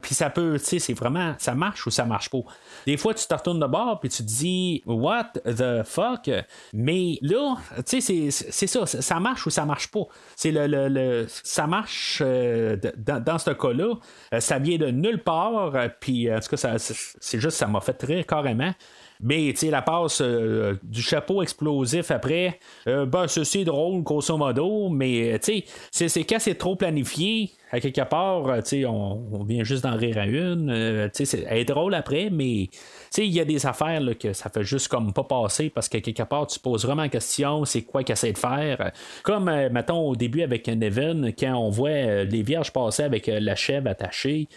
[0.00, 2.40] puis ça peut, tu sais, c'est vraiment, ça marche ou ça marche pas.
[2.86, 6.30] Des fois, tu te retournes de bord puis tu te dis, what the fuck?
[6.72, 10.04] Mais là, tu sais, c'est ça, ça marche ou ça marche pas.
[10.34, 13.94] C'est le, le, ça marche euh, dans, ce cas-là.
[14.34, 15.72] Euh, ça vient de nulle part.
[16.00, 18.72] Puis, en tout cas, c'est juste, ça m'a fait très carrément.
[19.20, 24.88] Mais la passe euh, du chapeau explosif après, euh, ben, ceci est drôle, grosso modo,
[24.90, 29.84] mais sais, c'est quand c'est trop planifié, à quelque part, euh, sais, on, vient juste
[29.84, 31.10] d'en rire à une.
[31.14, 32.68] tu sais, elle est drôle après, mais
[33.16, 36.00] il y a des affaires là, que ça fait juste comme pas passer parce qu'à
[36.00, 38.92] quelque part, tu poses vraiment la question, c'est quoi qu'elle essaie de faire?
[39.22, 43.88] Comme, mettons, au début avec Nevin, quand on voit les vierges passer avec la chèvre
[43.88, 44.48] attachée,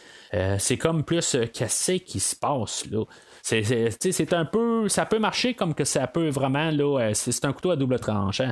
[0.57, 3.03] c'est comme plus qu'est-ce qui se passe là?
[3.41, 4.87] C'est un peu.
[4.89, 6.71] Ça peut marcher comme que ça peut vraiment.
[6.71, 8.51] là euh, C'est un couteau à double tranchant.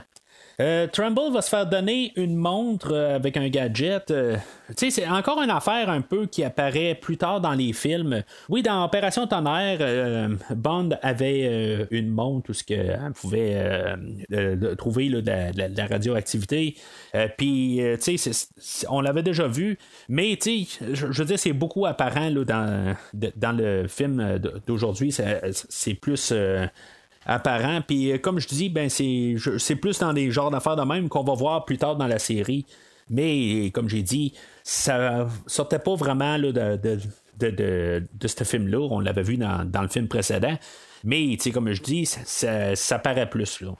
[0.59, 4.11] Euh, Trumbull va se faire donner une montre euh, avec un gadget.
[4.75, 8.23] c'est encore une affaire un peu qui apparaît plus tard dans les films.
[8.49, 12.63] Oui, dans Opération Tonnerre, Bond avait une montre où ce
[13.11, 13.95] pouvait
[14.77, 16.75] trouver de, la, radioactivité.
[17.37, 17.81] Puis,
[18.89, 19.77] on l'avait déjà vu.
[20.09, 25.11] Mais, je, veux dire, c'est beaucoup apparent dans, dans le film d'aujourd'hui.
[25.11, 26.33] C'est plus
[27.27, 27.81] apparent.
[27.85, 31.23] Puis euh, comme je dis, ben c'est, plus dans des genres d'affaires de même qu'on
[31.23, 32.65] va voir plus tard dans la série.
[33.09, 36.99] Mais comme j'ai dit, ça sortait pas vraiment de, de,
[37.39, 38.79] de, de, ce film-là.
[38.91, 40.57] On l'avait vu dans, le film précédent.
[41.03, 43.71] Mais comme je dis, ça, paraît plus là.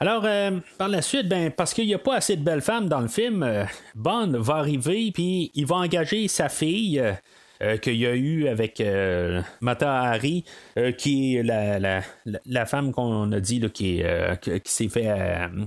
[0.00, 2.88] Alors, euh, par la suite, ben, parce qu'il n'y a pas assez de belles femmes
[2.88, 7.02] dans le film, euh, Bond va arriver, puis il va engager sa fille,
[7.80, 10.44] qu'il y a eu avec euh, Mata Hari,
[10.78, 14.02] euh, qui est la, femme qu'on a dit qui,
[14.42, 15.12] qui s'est fait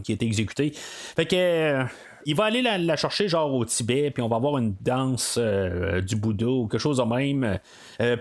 [0.04, 0.72] qui est exécutée.
[0.74, 1.86] Fait que
[2.28, 6.16] il va aller la, chercher genre au Tibet, puis on va avoir une danse du
[6.16, 7.60] Bouddha ou quelque chose de même.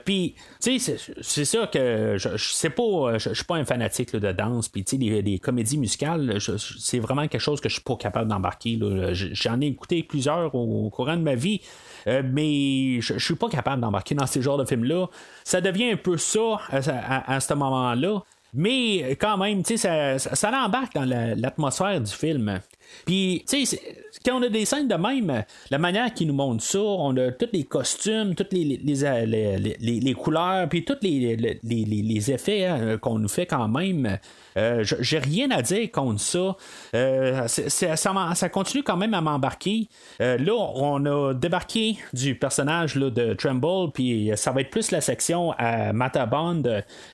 [0.05, 4.15] puis, tu sais, c'est ça que je, je sais pas, je, suis pas un fanatique
[4.15, 7.83] de danse, puis tu sais, les, comédies musicales, c'est vraiment quelque chose que je suis
[7.83, 8.79] pas capable d'embarquer.
[9.13, 11.61] J'en ai écouté plusieurs au courant de ma vie.
[12.07, 15.07] Euh, mais je, suis pas capable d'embarquer dans ces genres de films-là.
[15.45, 18.23] Ça devient un peu ça à, ce moment-là.
[18.55, 22.61] Mais quand même, ça, ça, ça embarque dans l'atmosphère du film.
[23.05, 23.81] Puis, tu sais,
[24.25, 27.31] quand on a des scènes de même, la manière qu'ils nous montrent ça, on a
[27.33, 33.29] tous les costumes, toutes les, les, les, couleurs, puis tous les, effets hein, qu'on nous
[33.29, 34.19] fait quand même.
[34.57, 36.57] Euh, j'ai rien à dire contre ça.
[36.95, 39.89] Euh, ça, continue quand même à m'embarquer.
[40.21, 44.91] Euh, là, on a débarqué du personnage là, de Tremble, puis ça va être plus
[44.91, 46.63] la section à Mata Bond,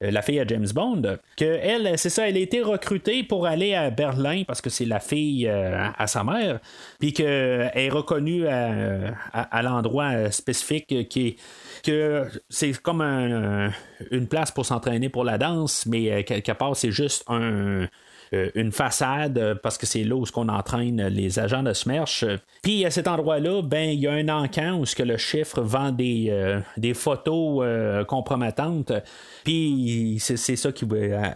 [0.00, 3.74] la fille à James Bond, que elle, c'est ça, elle a été recrutée pour aller
[3.74, 5.50] à Berlin parce que c'est la fille
[5.98, 6.60] à sa mère,
[6.98, 11.36] puis qu'elle est reconnue à, l'endroit spécifique qui est
[11.82, 17.24] que c'est comme une place pour s'entraîner pour la danse, mais quelque part, c'est juste
[17.28, 17.86] un, euh,
[18.54, 22.24] une façade euh, parce que c'est là où on entraîne les agents de Smersh.
[22.62, 25.90] Puis à cet endroit-là, ben il y a un encan où ce le chiffre vend
[25.90, 26.32] des,
[26.76, 28.92] des photos compromettantes.
[29.44, 30.86] Puis c'est, ça qui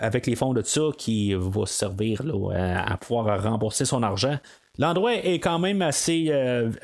[0.01, 2.23] avec les fonds de ça qui va servir
[2.55, 4.39] à pouvoir rembourser son argent.
[4.79, 6.33] L'endroit est quand même assez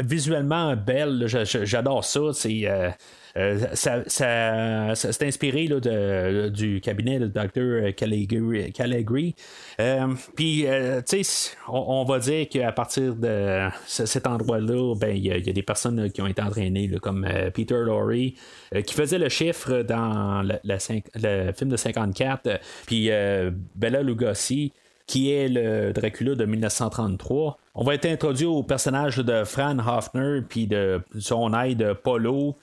[0.00, 1.26] visuellement belle.
[1.26, 2.20] j'adore ça.
[2.32, 2.66] C'est
[3.36, 5.80] euh, ça, c'est inspiré là,
[6.50, 7.94] du cabinet de Dr.
[7.94, 9.34] Caligari.
[9.80, 15.26] Euh, puis, euh, tu sais, on, va dire qu'à partir de cet endroit-là, ben, il
[15.26, 18.12] y, a des personnes qui ont été entraînées, comme Peter Lorre,
[18.84, 23.10] qui faisait le chiffre dans le film de 54, puis
[23.74, 24.72] Bella Lugosi
[25.06, 27.58] qui est le Dracula de 1933.
[27.74, 32.56] On va être introduit au personnage de Fran Hoffner, puis de son aide Polo,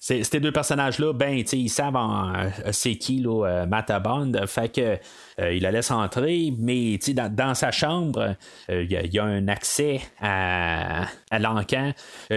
[0.00, 4.32] ces deux personnages-là, ben, ils savent euh, c'est qui, là, euh, Matabond.
[4.46, 4.96] Fait que
[5.40, 8.36] euh, il la laisse entrer, mais dans, dans sa chambre,
[8.68, 11.92] il y, a un accès à, à l'encan.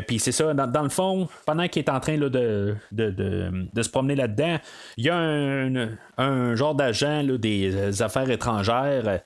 [0.08, 3.82] Puis c'est ça, dans, le fond, pendant qu'il est en train là, de, de, de,
[3.82, 4.58] se promener là-dedans,
[4.98, 9.22] il y a un, un genre d'agent des affaires étrangères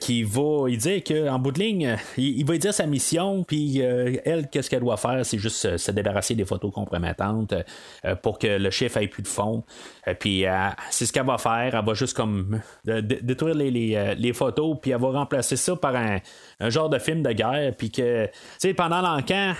[0.00, 4.48] qui va il dire qu'en bout de ligne, il, va dire sa mission, puis elle,
[4.50, 7.54] qu'est-ce qu'elle doit faire, c'est juste se débarrasser des photos compromettantes.
[8.04, 9.64] Euh, pour que le chiffre ait plus de fond.
[10.06, 11.74] Euh, puis euh, c'est ce qu'elle va faire.
[11.74, 16.20] Elle va juste comme détruire les, photos, puis elle va remplacer ça par un,
[16.68, 17.74] genre de film de guerre.
[17.76, 18.28] Puis que,
[18.72, 19.54] pendant l'encan,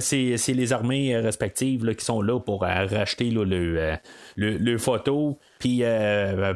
[0.00, 3.44] c'est, les armées respectives qui sont là pour racheter le,
[4.36, 5.38] le, photo.
[5.58, 5.82] Puis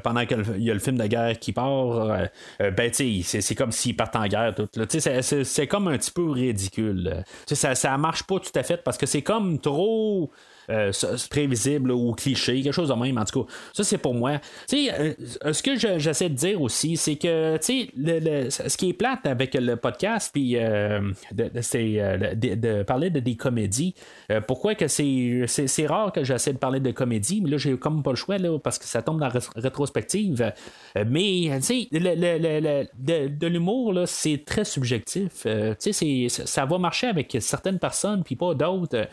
[0.02, 4.16] pendant qu'il y a le film de guerre qui part, ben c'est, comme s'ils partent
[4.16, 4.54] en guerre.
[4.88, 7.24] C'est, comme un petit peu ridicule.
[7.46, 10.30] Ça, ça marche pas tout à fait parce que c'est comme trop
[10.70, 10.92] euh,
[11.28, 13.18] prévisible ou cliché, quelque chose de même.
[13.18, 14.38] En tout cas, ça c'est pour moi.
[14.68, 18.90] Tu sais, euh, ce que j'essaie de dire aussi, c'est que tu sais, ce qui
[18.90, 21.00] est plate avec le podcast, puis euh,
[21.60, 21.94] c'est
[22.36, 23.94] de, parler de des comédies.
[24.46, 28.10] pourquoi que c'est, rare que j'essaie de parler de comédie, mais là j'ai comme pas
[28.10, 30.52] le choix là, parce que ça tombe dans la rétrospective.
[30.94, 35.46] mais tu sais, de, de, l'humour là, c'est très subjectif.
[35.80, 39.08] tu sais, ça va marcher avec certaines personnes puis pas d'autres.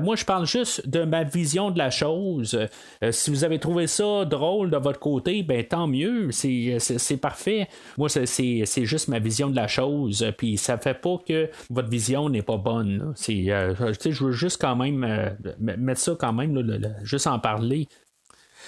[0.00, 2.58] moi, je parle juste de ma vision de la chose.
[3.02, 7.68] Euh, si vous avez trouvé ça drôle de votre côté, ben tant mieux, c'est parfait.
[7.96, 12.28] Moi, c'est juste ma vision de la chose, puis ça fait pas que votre vision
[12.28, 13.14] n'est pas bonne.
[13.28, 13.74] Euh,
[14.04, 16.58] je veux juste quand même euh, mettre ça quand même,
[17.02, 17.86] juste en parler.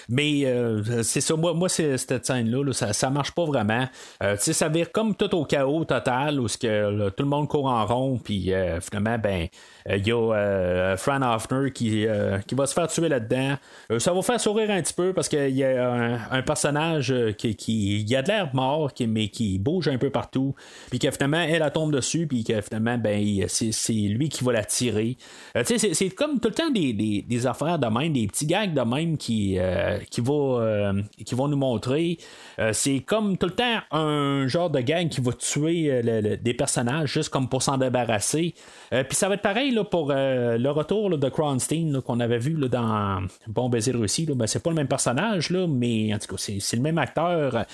[0.08, 3.86] Mais euh, c'est ça, moi, moi cette scène-là, ça, ça marche pas vraiment.
[4.22, 7.86] Euh, ça vire comme tout au chaos total où que, tout le monde court en
[7.86, 9.46] rond, puis euh, finalement, ben,
[9.88, 12.06] il y a Fran Hoffner qui,
[12.46, 13.56] qui va se faire tuer là-dedans.
[13.98, 18.16] ça va faire sourire un petit peu parce qu'il y a un, personnage qui, qui
[18.16, 20.54] a de l'air mort, mais qui bouge un peu partout,
[20.90, 24.64] puis que finalement, elle, tombe dessus, puis que finalement, ben, c'est lui qui va la
[24.64, 25.16] tirer.
[25.64, 28.82] c'est comme tout le temps des, des, des, affaires de même, des petits gags de
[28.82, 29.58] même qui,
[30.10, 32.18] qui, va, euh, qui vont nous montrer.
[32.58, 36.54] Euh, c'est comme tout le temps un genre de gang qui va tuer euh, des
[36.54, 38.54] personnages juste comme pour s'en débarrasser.
[38.90, 42.68] Puis ça va être pareil là, pour le retour de Kronstein qu'on avait vu là,
[42.68, 44.26] dans Bon baiser Russie.
[44.26, 47.64] Ben, c'est pas le même personnage, là, mais en tout cas, c'est, le même acteur.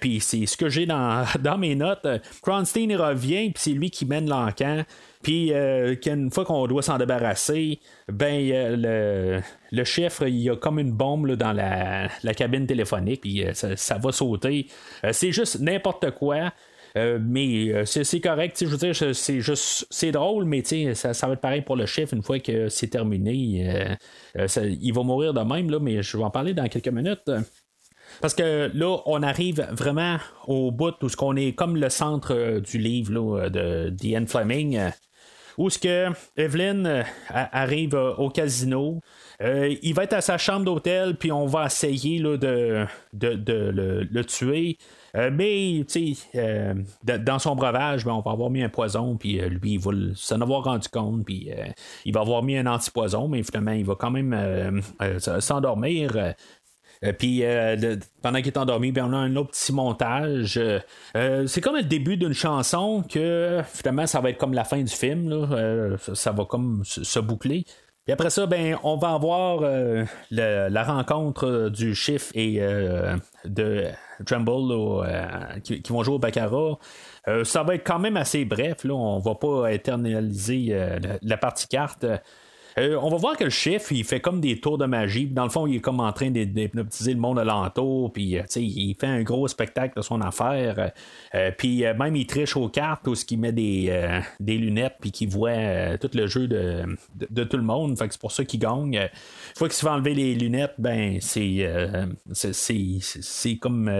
[0.00, 2.06] Puis c'est ce que j'ai dans, dans mes notes.
[2.42, 4.84] Kronstein revient, puis c'est lui qui mène l'encan.
[5.22, 8.40] Puis euh, qu'une fois qu'on doit s'en débarrasser, ben
[8.80, 9.40] le,
[9.72, 13.98] le, chiffre, il y a comme une bombe dans la, cabine téléphonique, puis euh, ça,
[13.98, 14.66] va sauter.
[15.04, 16.52] Euh, c'est juste n'importe quoi.
[16.96, 20.62] mais c'est correct, je veux dire, c'est juste c'est drôle, mais
[20.94, 23.96] ça, ça va être pareil pour le chiffre une fois que c'est terminé.
[24.34, 27.30] il va mourir de même, là, mais je vais en parler dans quelques minutes.
[28.20, 32.58] Parce que là, on arrive vraiment au bout où ce qu'on est comme le centre
[32.60, 34.90] du livre de Ian Fleming.
[35.58, 39.00] Où ce que Evelyn euh, arrive euh, au casino.
[39.42, 44.22] Euh, il va être à sa chambre d'hôtel, puis on va essayer là, de, le,
[44.22, 44.78] tuer.
[45.14, 49.74] mais, tu sais, dans son breuvage, ben, on va avoir mis un poison, puis lui,
[49.74, 51.50] il va s'en avoir rendu compte, puis
[52.04, 54.82] il va avoir mis un antipoison, mais finalement, il va quand même
[55.38, 56.34] s'endormir.
[57.04, 60.60] Euh, puis euh, pendant qu'il est endormi, ben, on a un autre petit montage.
[61.16, 64.82] Euh, c'est comme le début d'une chanson que finalement ça va être comme la fin
[64.82, 65.96] du film.
[66.14, 67.64] Ça, va comme se boucler.
[68.06, 69.60] Et après ça, ben, on va avoir
[70.30, 72.58] la rencontre du chiffre et
[73.44, 73.84] de
[74.24, 75.06] Tremble
[75.62, 76.78] qui, vont jouer au Baccarat.
[77.44, 78.84] ça va être quand même assez bref.
[78.84, 78.94] Là.
[78.94, 80.74] On va pas éternaliser
[81.22, 82.06] la, partie carte.
[82.78, 85.26] Euh, on va voir que le chef, il fait comme des tours de magie.
[85.26, 88.12] Dans le fond, il est comme en train d'hypnotiser le monde alentour.
[88.12, 90.92] Puis, euh, il fait un gros spectacle de son affaire.
[91.34, 94.96] Euh, puis, même, il triche aux cartes où il met des, des lunettes.
[95.00, 96.84] Puis, qu'il voit tout le jeu de,
[97.30, 97.98] de, tout le monde.
[97.98, 98.94] Fait que c'est pour ça qu'il gagne.
[98.94, 99.08] Une
[99.56, 101.68] fois qu'il se fait enlever les lunettes, ben, c'est,
[102.32, 103.90] c'est, comme.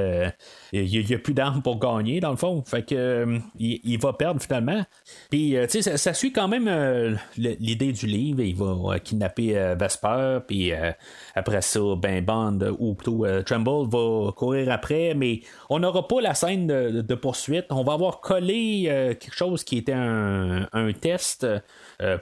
[0.72, 2.62] il n'y a, plus d'armes pour gagner, dans le fond.
[2.64, 4.84] Fait que, il, va perdre finalement.
[5.30, 8.42] Puis, ça, ça, suit quand même l'idée du livre.
[8.42, 10.92] Il va euh, kidnapper euh, Vesper, puis euh,
[11.34, 15.40] après ça, ben Bond ou plutôt Tremble va courir après, mais
[15.70, 17.66] on n'aura pas la scène de, poursuite.
[17.70, 20.66] On va avoir collé quelque chose qui était un,
[21.00, 21.46] test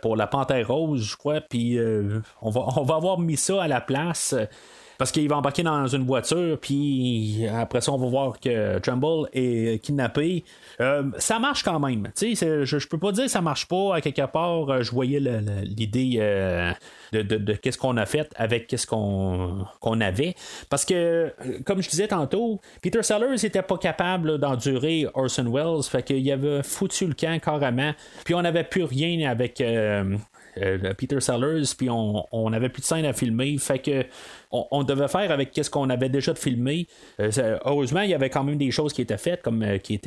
[0.03, 1.79] pour la Panthère Rose, je crois, puis
[2.43, 4.35] on, va, on va avoir mis ça à la place
[4.99, 9.29] parce qu'il va embarquer dans une voiture, puis après ça, on va voir que Tremble
[9.33, 10.45] est kidnappé.
[10.81, 12.09] Euh, ça marche quand même.
[12.21, 13.97] Je, je peux pas dire que ça marche pas.
[13.97, 16.73] À quelque part, euh, je voyais l'idée euh,
[17.13, 20.35] de, qu'est-ce qu'on a fait avec qu'est-ce qu'on avait.
[20.69, 21.33] Parce que,
[21.65, 25.83] comme je disais tantôt, Peter Sellers n'était pas capable d'endurer Orson Welles.
[25.85, 27.93] Fait qu'il avait foutu le camp carrément.
[28.25, 29.63] Puis on n'avait plus rien avec
[30.97, 33.57] Peter Sellers, puis on n'avait plus de scène à filmer.
[33.59, 34.05] Fait que
[34.71, 36.87] on, devait faire avec ce qu'on avait déjà filmé.
[37.21, 40.01] Euh, heureusement, il y avait quand même des choses qui étaient faites, comme, euh, qui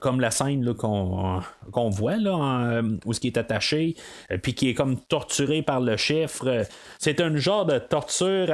[0.00, 3.96] comme la scène qu'on voit, là, où ce qui est attaché,
[4.42, 6.64] puis qui est comme torturé par le chiffre.
[6.98, 8.50] C'est un genre de torture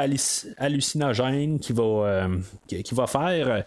[0.58, 2.30] hallucinogène qui va
[3.06, 3.64] faire.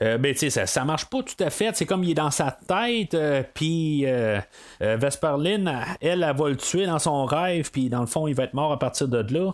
[0.00, 1.74] Euh, ben, tu sais, ça, marche pas tout à fait.
[1.74, 4.40] C'est comme il est dans sa tête, euh, puis euh,
[4.80, 5.66] Vesperlin,
[6.00, 8.54] elle, elle, va le tuer dans son rêve, puis dans le fond, il va être
[8.54, 9.52] mort à partir de là.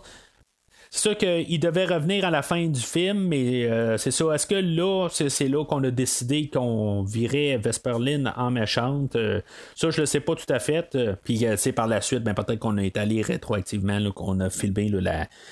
[0.95, 4.33] C'est sûr qu'il devait revenir à la fin du film, mais euh, c'est ça.
[4.33, 9.17] Est-ce que là, c'est, là qu'on a décidé qu'on virait Vesperlin en méchante?
[9.17, 9.41] Euh,
[9.75, 10.95] Ça, je le sais pas tout à fait.
[10.95, 14.89] Euh, puis, c'est par la suite, ben, peut-être qu'on est allé rétroactivement, qu'on a filmé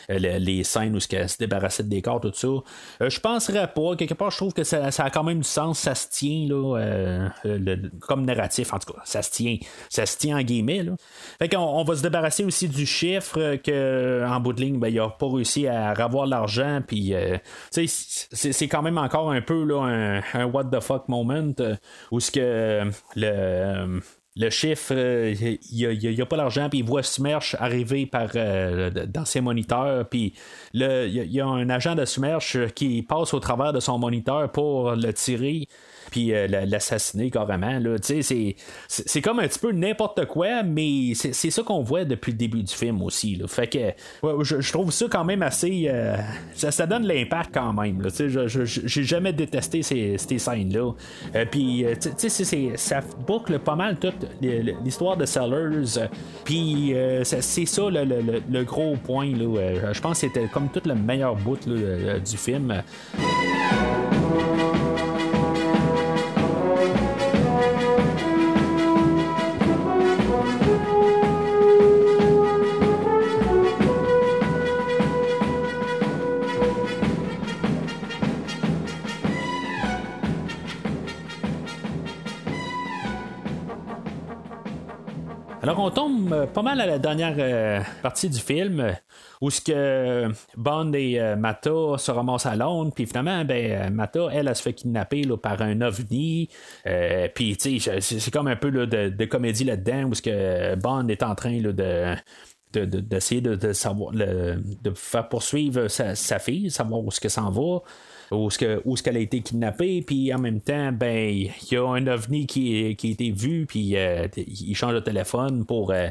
[0.09, 3.09] les scènes où elle se débarrassait de décors, tout ça.
[3.09, 3.97] je penserais pas.
[3.97, 5.81] Quelque part, je trouve que ça, a quand même du sens.
[5.81, 7.31] Ça se tient, là,
[7.99, 9.01] comme narratif, en tout cas.
[9.05, 9.59] Ça se tient.
[9.89, 10.85] Ça se tient en guillemets.
[11.41, 14.87] Fait qu'on on va se débarrasser aussi du chiffre que, en bout de ligne, ben,
[14.87, 17.39] il n'y a pas réussi à avoir l'argent, puis euh,
[17.71, 21.77] c'est quand même encore un peu là, un, what the fuck moment euh,
[22.11, 24.01] où ce que euh, le
[24.35, 29.43] le chiffre, il n'y a, pas l'argent, puis il voit Smerch arriver par, dans ses
[29.43, 30.33] moniteurs, puis
[30.73, 34.93] il y, a un agent de Smerch qui passe au travers de son moniteur pour
[34.93, 35.69] le tirer
[36.13, 37.79] puis euh, l'assassiner carrément.
[37.79, 37.97] Là.
[38.03, 38.23] C'est,
[38.87, 42.63] c'est comme un petit peu n'importe quoi, mais c'est, ça qu'on voit depuis le début
[42.63, 43.35] du film aussi.
[43.35, 43.49] Là.
[43.49, 43.79] Fait que
[44.43, 45.87] je, trouve ça quand même assez.
[45.89, 46.17] Euh,
[46.55, 48.03] ça, donne l'impact quand même.
[48.03, 48.11] Là.
[48.15, 50.93] Je, j'ai jamais détesté ces, ces scènes-là.
[51.35, 51.87] Euh, puis
[52.77, 56.09] ça boucle pas mal toute l'histoire de Sellers.
[56.45, 59.35] Puis c'est ça le, gros point.
[59.35, 59.93] Là.
[59.95, 62.83] Je pense que c'était comme tout le meilleur bout du film.
[85.79, 88.95] On tombe euh, pas mal à la dernière euh, partie du film
[89.41, 94.29] où ce que Bond et euh, Mata se ramassent à Londres, puis finalement, ben, Mata,
[94.33, 96.49] elle, elle, se fait kidnapper là, par un ovni,
[97.35, 101.61] puis c'est comme un peu de, comédie là-dedans, où ce que Bond est en train
[101.61, 102.17] de
[102.73, 107.81] d'essayer de, savoir de faire poursuivre sa, sa, fille, savoir où ce que s'en va
[108.33, 111.53] où ce que, où ce qu'elle a été kidnappée, puis en même temps, ben il
[111.71, 115.65] y a un ovni qui, qui a été vu, puis euh, il change de téléphone
[115.65, 116.09] pour euh,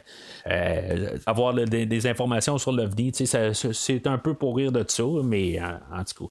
[0.47, 3.11] euh, avoir des, informations sur l'ovni.
[3.13, 6.29] C'est un peu pour rire de ça, mais en, tout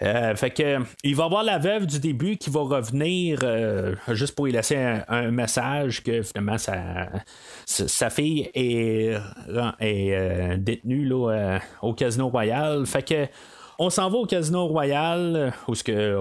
[0.00, 0.34] cas.
[0.34, 3.40] fait que il va avoir la veuve du début qui va revenir
[4.08, 4.76] juste pour lui laisser
[5.08, 7.08] un, message que finalement sa,
[7.66, 9.18] sa fille est,
[9.80, 12.86] est détenue là, au Casino Royal.
[12.86, 13.26] Fait que
[13.78, 16.18] on s'en va au Casino Royal, où ce que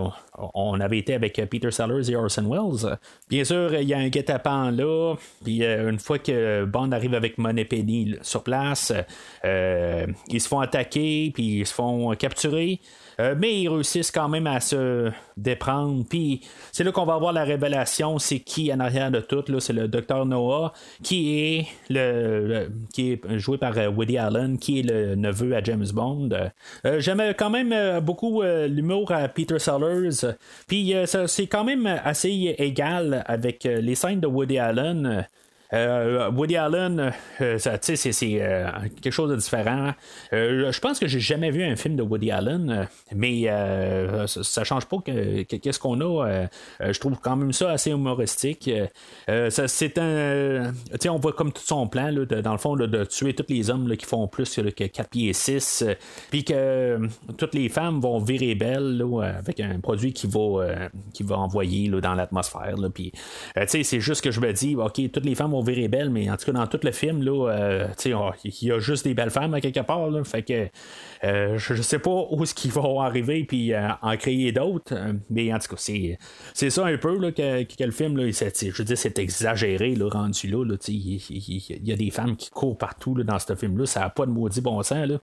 [0.54, 2.98] on avait été avec Peter Sellers et Orson Welles.
[3.30, 5.16] Bien sûr, il y a un guet-apens là.
[5.44, 8.92] Puis euh, une fois que Bond arrive avec Money Penny sur place,
[9.46, 12.82] euh, ils se font attaquer, puis ils se font capturer.
[13.20, 16.06] Euh, mais ils réussissent quand même à se déprendre.
[16.10, 16.42] Puis
[16.72, 19.44] c'est là qu'on va voir la révélation, c'est qui en arrière de tout.
[19.60, 24.80] C'est le docteur Noah, qui est le, qui est joué par euh, Woody Allen, qui
[24.80, 26.30] est le neveu à James Bond.
[26.86, 30.34] Euh, J'aime quand même beaucoup l'humour à Peter Sellers.
[30.68, 30.94] Puis
[31.28, 35.28] c'est quand même assez égal avec les scènes de Woody Allen.
[35.74, 37.12] Euh, Woody Allen,
[37.42, 38.68] euh, sais, c'est, euh,
[39.02, 39.94] quelque chose de différent.
[40.34, 42.84] Euh, je pense que j'ai jamais vu un film de Woody Allen, euh,
[43.16, 46.28] mais euh, ça, ça change pas que, que- qu'est-ce qu'on a.
[46.28, 46.48] euh,
[46.82, 48.70] euh, je trouve quand même ça assez humoristique.
[49.30, 50.72] Euh, ça, c'est un,
[51.10, 53.96] on voit comme tout son plan, là, dans le fond, de tuer tous les hommes
[53.98, 55.94] qui font plus que 4 pieds 6, euh,
[56.30, 57.08] puis que euh,
[57.38, 61.90] toutes les femmes vont virer belles avec un produit qui va, euh, qui va envoyer
[61.90, 62.76] dans l'atmosphère.
[62.94, 63.12] Puis,
[63.58, 66.30] euh, c'est juste que je me dis, ok, toutes les femmes vont virer belles, mais
[66.30, 69.14] en tout cas, dans tout le film, là, euh, oh, il y a juste des
[69.14, 70.10] belles femmes à quelque part.
[70.26, 70.68] Fait que
[71.24, 74.94] euh, je, je sais pas où est-ce qu'ils vont arriver puis euh, en créer d'autres,
[75.30, 76.18] mais en tout cas,
[76.54, 79.96] c'est, ça un peu là, que, que le film, là, je veux dire, c'est exagéré
[79.96, 80.64] là, rendu là.
[80.88, 84.26] il, il y a des femmes qui courent partout dans ce film-là, ça n'a pas
[84.26, 85.08] de maudit bon sens.
[85.08, 85.18] Là.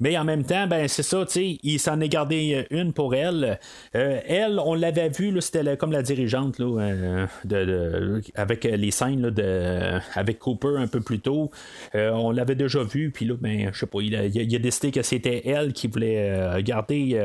[0.00, 3.14] Mais en même temps, ben c'est ça, tu il s'en est gardé euh, une pour
[3.14, 3.58] elle.
[3.94, 8.90] Euh, elle, on l'avait vu, c'était comme la dirigeante là, euh, de, de- avec les
[8.90, 11.50] scènes là, de, avec Cooper un peu plus tôt.
[11.94, 15.42] On l'avait déjà vu, puis là, ben, je sais pas, il a, décidé que c'était
[15.48, 17.18] elle qui voulait garder.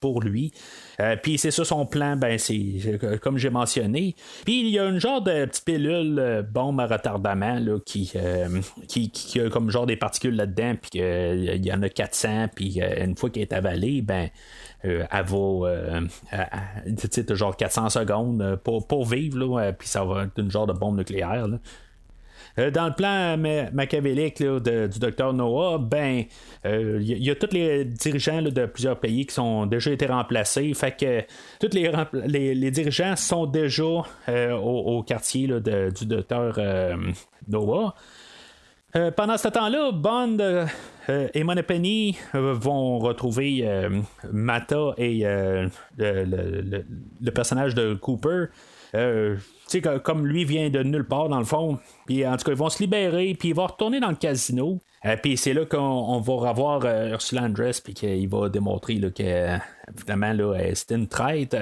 [0.00, 0.52] Euh, pour lui.
[1.00, 2.58] Euh, puis c'est ça son plan, ben c'est
[3.04, 4.14] euh, comme j'ai mentionné.
[4.44, 8.12] Puis il y a une genre de petite pilule euh, bombe à retardement là, qui,
[8.16, 12.48] euh, qui, qui a comme genre des particules là-dedans, puis qu'il y en a 400,
[12.54, 14.28] puis euh, une fois qu'elle est avalée, ben
[14.84, 16.00] euh, elle va, euh,
[16.32, 20.50] à- genre 400 secondes euh, pour, pour vivre, là, euh, puis ça va être une
[20.50, 21.46] genre de bombe nucléaire.
[21.46, 21.58] là.
[22.58, 26.24] Euh, dans le plan ma- machiavélique de- du docteur Noah, ben,
[26.64, 30.06] il y, a- y a tous les dirigeants de plusieurs pays qui sont déjà été
[30.06, 30.72] remplacés.
[30.74, 31.20] Fait que
[31.60, 33.84] tous les, les, dirigeants sont déjà
[34.28, 36.96] euh, au, quartier du docteur euh,
[37.48, 37.94] Noah.
[38.96, 40.66] Euh, pendant ce temps-là, Bond euh,
[41.08, 44.00] euh, et Moneypenny euh, vont retrouver euh,
[44.32, 48.46] Mata et euh, le personnage de Cooper.
[49.70, 52.50] Sais, que- comme lui vient de nulle part dans le fond, puis en tout cas,
[52.50, 54.80] ils vont se libérer, puis il va retourner dans le casino.
[55.04, 58.98] Euh, puis c'est là qu'on on va revoir euh, Ursula Andress, puis qu'il va démontrer
[59.00, 59.56] que,
[59.96, 61.56] évidemment, là, c'était une traite.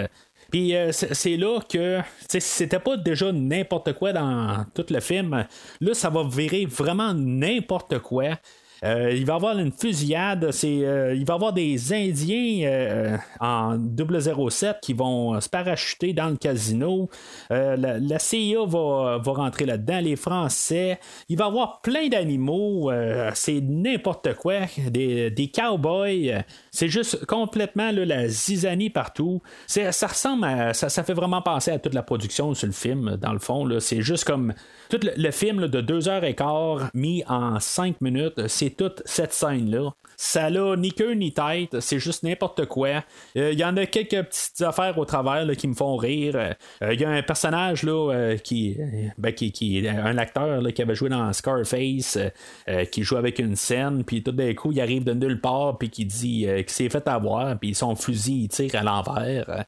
[0.50, 1.98] Puis euh, c'est là que,
[2.28, 5.44] c'était pas déjà n'importe quoi dans tout le film,
[5.82, 8.38] là, ça va virer vraiment n'importe quoi.
[8.85, 12.62] Euh, il va y avoir une fusillade, c'est, euh, il va y avoir des Indiens
[12.64, 17.09] euh, en 007 qui vont se parachuter dans le casino.
[17.51, 20.99] La, la CIA va, va rentrer là-dedans, les Français.
[21.29, 22.91] Il va y avoir plein d'animaux,
[23.35, 24.61] c'est n'importe quoi,
[24.91, 26.45] des, des cowboys.
[26.79, 29.43] C'est juste complètement la zizanie partout.
[29.66, 30.72] Ça ressemble à.
[30.74, 33.68] Ça, fait vraiment penser à toute la production sur le film, dans le fond.
[33.81, 34.55] C'est juste comme.
[34.89, 39.33] Tout le, film de deux heures et quart mis en cinq minutes, c'est toute cette
[39.33, 39.91] scène-là.
[40.21, 43.05] Ça n'a ni queue ni tête, c'est juste n'importe quoi.
[43.37, 46.35] Euh, Il y en a quelques petites affaires au travers qui me font rire.
[46.83, 48.77] Euh, Il y a un personnage là, euh, qui,
[49.16, 52.19] ben, qui, un acteur là, qui avait joué dans Scarface,
[52.91, 55.89] qui joue avec une scène, puis tout d'un coup, il arrive de nulle part, puis
[55.89, 59.64] qui dit qu'il s'est fait avoir, puis son fusil, il tire à l'envers,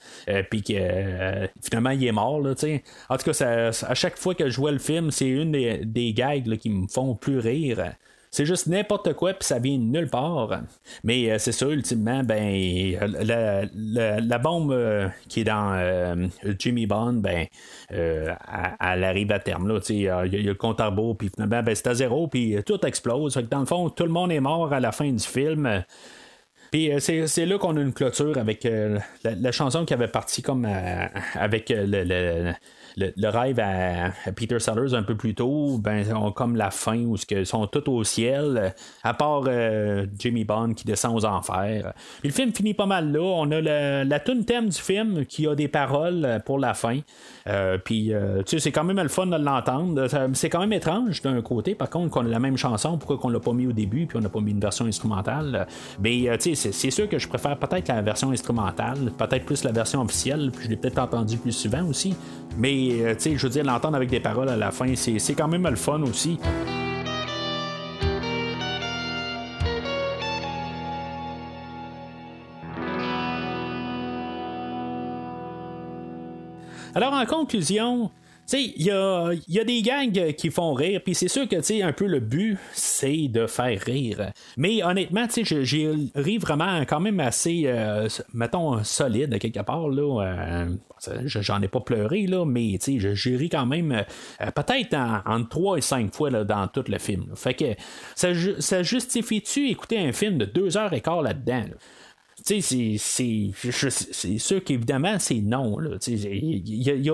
[0.51, 2.41] puis que finalement, il est mort.
[2.41, 5.85] En tout cas, ça- à chaque fois que je vois le film, c'est une des,
[5.85, 7.93] des gags qui me font plus rire.
[8.33, 10.62] C'est juste n'importe quoi, puis ça vient de nulle part.
[11.03, 13.64] Mais euh, c'est ça, ultimement, ben, la,
[14.20, 16.28] la- bombe euh, qui est dans euh,
[16.59, 17.47] Jimmy Bond, ben,
[17.89, 18.37] elle,
[18.81, 19.81] elle arrive à terme.
[19.89, 23.37] Il y, a le compte à puis finalement, ben, c'est à zéro, puis tout explose.
[23.51, 25.83] Dans le fond, tout le monde est mort à la fin du film.
[26.70, 28.66] Puis c'est, là qu'on a une clôture avec
[29.24, 30.68] la, chanson qui avait parti comme
[31.35, 32.53] avec le,
[32.97, 37.16] le- rêve à, Peter Sellers un peu plus tôt, ben on- comme la fin où
[37.28, 41.93] que sont tous au ciel, à part euh, Jimmy Bond qui descend aux enfers.
[42.20, 43.20] Puis le film finit pas mal là.
[43.20, 43.61] On a
[44.05, 46.99] la tune thème du film qui a des paroles pour la fin.
[47.47, 50.07] Euh, puis euh, tu sais c'est quand même le fun de l'entendre.
[50.34, 53.28] C'est quand même étrange d'un côté, par contre qu'on a la même chanson, pourquoi qu'on
[53.28, 55.66] l'a pas mis au début puis on n'a pas mis une version instrumentale.
[56.03, 59.72] Mais tu sais c'est sûr que je préfère peut-être la version instrumentale, peut-être plus la
[59.72, 62.14] version officielle, puis je l'ai peut-être entendu plus souvent aussi.
[62.59, 65.66] Mais euh, je veux dire, l'entendre avec des paroles à la fin, c'est, quand même
[65.66, 66.38] le fun aussi.
[76.95, 78.11] Alors, en conclusion,
[78.57, 82.07] sais, il y a, des gangs qui font rire, puis c'est sûr que, un peu
[82.07, 84.33] le but, c'est de faire rire.
[84.57, 90.21] Mais honnêtement, j'ai- ri vraiment quand même assez, euh, mettons, solide, quelque part, là.
[90.23, 90.69] euh,
[91.27, 95.49] je- J'en ai pas pleuré, là, mais, j'ai- ri quand même, euh, peut-être en- entre
[95.49, 97.27] 3 et 5 fois, dans tout le film.
[97.37, 97.65] Fait que,
[98.15, 98.29] ça,
[98.59, 101.77] ça justifie-tu écouter un film de 2 heures et quart là-dedans, là?
[102.47, 105.78] Tu sais, c'est sûr qu'évidemment, c'est non.
[106.07, 107.11] Il y,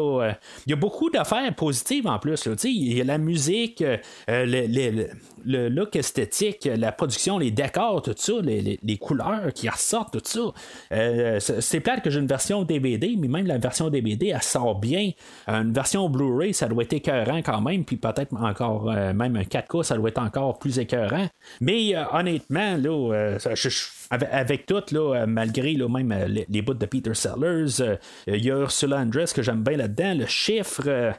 [0.73, 2.49] a, beaucoup d'affaires positives en plus.
[2.65, 5.07] Il y a la musique, euh,
[5.47, 10.53] look esthétique, la production, les décors, tout ça, les, couleurs qui ressortent, tout ça.
[10.93, 14.79] Euh, c'est plate que j'ai une version DVD, mais même la version DVD, elle sort
[14.79, 15.11] bien.
[15.47, 19.43] Une version Blu-ray, ça doit être écœurant quand même, puis peut-être encore, euh, même un
[19.43, 21.27] 4K, ça doit être encore plus écœurant.
[21.61, 23.69] Mais honnêtement, là, je,
[24.11, 28.45] avec, tout, là, euh, malgré là, même euh, les, bouts de Peter Sellers, euh, il
[28.45, 31.13] y a Ursula Andress que j'aime bien là-dedans, le chiffre.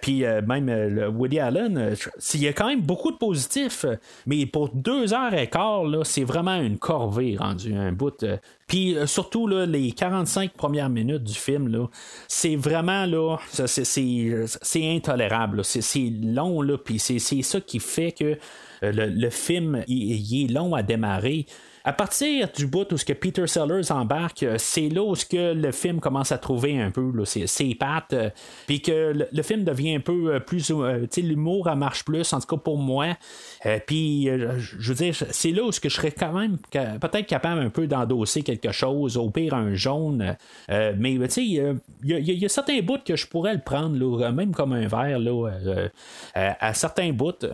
[0.00, 1.94] Puis même le Woody Allen,
[2.34, 3.86] il y a quand même beaucoup de positifs,
[4.26, 8.24] mais pour deux heures et quart, c'est vraiment une corvée rendue un bout.
[8.66, 11.88] puis surtout là, les 45 premières minutes du film,
[12.28, 15.64] c'est vraiment là, c'est, intolérable.
[15.64, 18.38] C'est, long, là, puis c'est, ça qui fait que
[18.82, 21.46] le, film il, est long à démarrer.
[21.84, 25.26] À partir du bout où ce que Peter Sellers embarque, euh, c'est là où ce
[25.26, 28.30] que le film commence à trouver un peu ses, pattes, euh,
[28.66, 30.74] puis que le, film devient un peu euh, plus, tu
[31.10, 33.16] sais, l'humour marche plus, en tout cas pour moi.
[33.86, 37.60] puis, je veux dire, c'est là où ce que je serais quand même peut-être capable
[37.60, 40.36] un peu d'endosser quelque chose, au pire un jaune.
[40.68, 44.72] mais tu sais, il y, a certains bouts que je pourrais le prendre, même comme
[44.72, 45.48] un verre, là,
[46.34, 47.46] à certains bouts.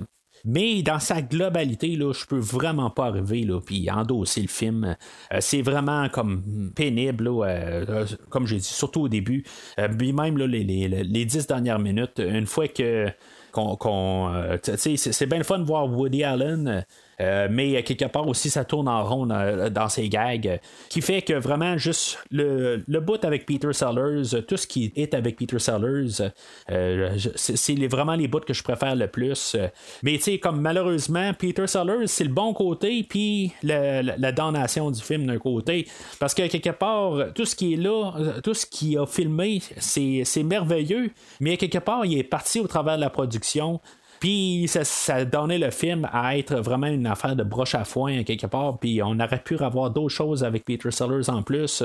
[0.44, 4.96] Mais dans sa globalité, là, je peux vraiment pas arriver là, puis endosser le film.
[5.32, 9.44] Euh, c'est vraiment comme pénible, euh, comme j'ai dit, surtout au début.
[9.78, 13.08] Euh, puis même les, les, les, dix dernières minutes, une fois que
[13.52, 14.28] qu'on,
[14.62, 16.84] c'est bien le fun de voir Woody Allen
[17.20, 21.32] euh, mais quelque part aussi, ça tourne en rond dans, ses gags, qui fait que
[21.32, 26.30] vraiment juste le, le bout avec Peter Sellers, tout ce qui est avec Peter Sellers,
[26.70, 29.56] euh, c'est vraiment les bouts que je préfère le plus.
[30.02, 34.90] Mais tu sais, comme malheureusement, Peter Sellers, c'est le bon côté, puis la, la, damnation
[34.90, 35.86] du film d'un côté.
[36.18, 38.12] Parce que quelque part, tout ce qui est là,
[38.42, 41.10] tout ce qui a filmé, c'est merveilleux,
[41.40, 43.80] mais quelque part, il est parti au travers de la production.
[44.20, 48.46] Puis ça, donnait le film à être vraiment une affaire de broche à foin quelque
[48.46, 48.78] part.
[48.78, 51.82] Puis on aurait pu avoir d'autres choses avec Peter Sellers en plus.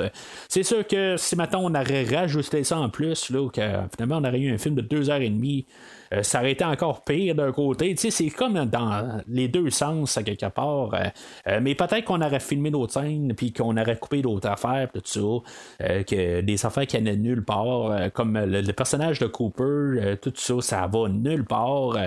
[0.49, 3.47] C'est sûr que si maintenant on aurait rajouté ça en plus, là,
[3.95, 5.65] finalement on aurait eu un film de deux heures et demie
[6.13, 7.95] euh, ça aurait été encore pire d'un côté.
[7.97, 10.93] C'est comme dans les deux sens, à quelque part.
[10.93, 11.03] Euh,
[11.47, 15.01] euh, mais peut-être qu'on aurait filmé d'autres scènes, puis qu'on aurait coupé d'autres affaires, tout
[15.05, 15.93] ça.
[16.03, 18.11] que des affaires qui n'allaient nulle part.
[18.13, 21.97] comme le, personnage de Cooper, tout ça, ça va nulle part.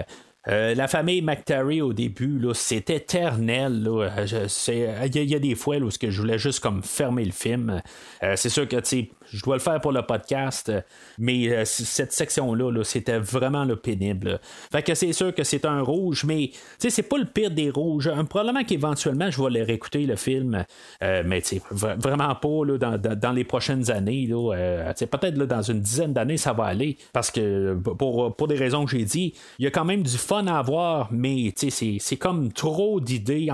[0.46, 3.88] la famille McTarry au début, là, c'est éternel.
[4.68, 7.82] Il y, a des fois où je voulais juste comme fermer le film.
[8.34, 8.76] c'est sûr que
[9.32, 10.72] je dois le faire pour le podcast,
[11.18, 14.40] mais euh, cette section-là, c'était vraiment le pénible.
[14.70, 18.10] Fait que c'est sûr que c'est un rouge, mais c'est pas le pire des rouges.
[18.28, 20.64] Probablement qu'éventuellement, je vais les réécouter le film,
[21.02, 22.78] euh, mais vraiment pas
[23.16, 24.28] dans, les prochaines années.
[24.30, 28.84] Euh, peut-être dans une dizaine d'années, ça va aller, parce que pour, pour des raisons
[28.84, 32.52] que j'ai dit, il y a quand même du fun à avoir, mais c'est comme
[32.52, 33.48] trop d'idées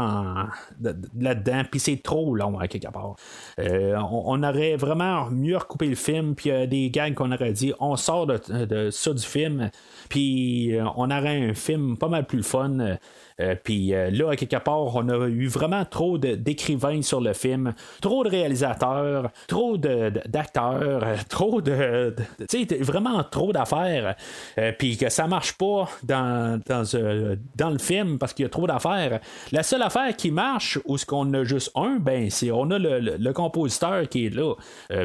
[1.18, 3.16] là-dedans, puis c'est trop long à quelque part.
[3.58, 8.26] On, aurait vraiment mieux couper le film, puis des gags qu'on aurait dit on sort
[8.26, 9.70] de, ça du film,
[10.08, 12.96] puis euh, on aurait un film pas mal plus fun.
[13.42, 17.32] Euh, puis euh, là, à quelque part, on a eu vraiment trop d'écrivains sur le
[17.32, 22.14] film, trop de réalisateurs, trop d'acteurs, trop de.
[22.48, 24.14] tu sais, vraiment trop d'affaires.
[24.58, 28.66] Euh, puis que ça marche pas dans, dans, le film parce qu'il y a trop
[28.66, 29.20] d'affaires.
[29.50, 32.78] La seule affaire qui marche, ou ce qu'on a juste un, ben, c'est on a
[32.78, 34.54] le, compositeur qui est là.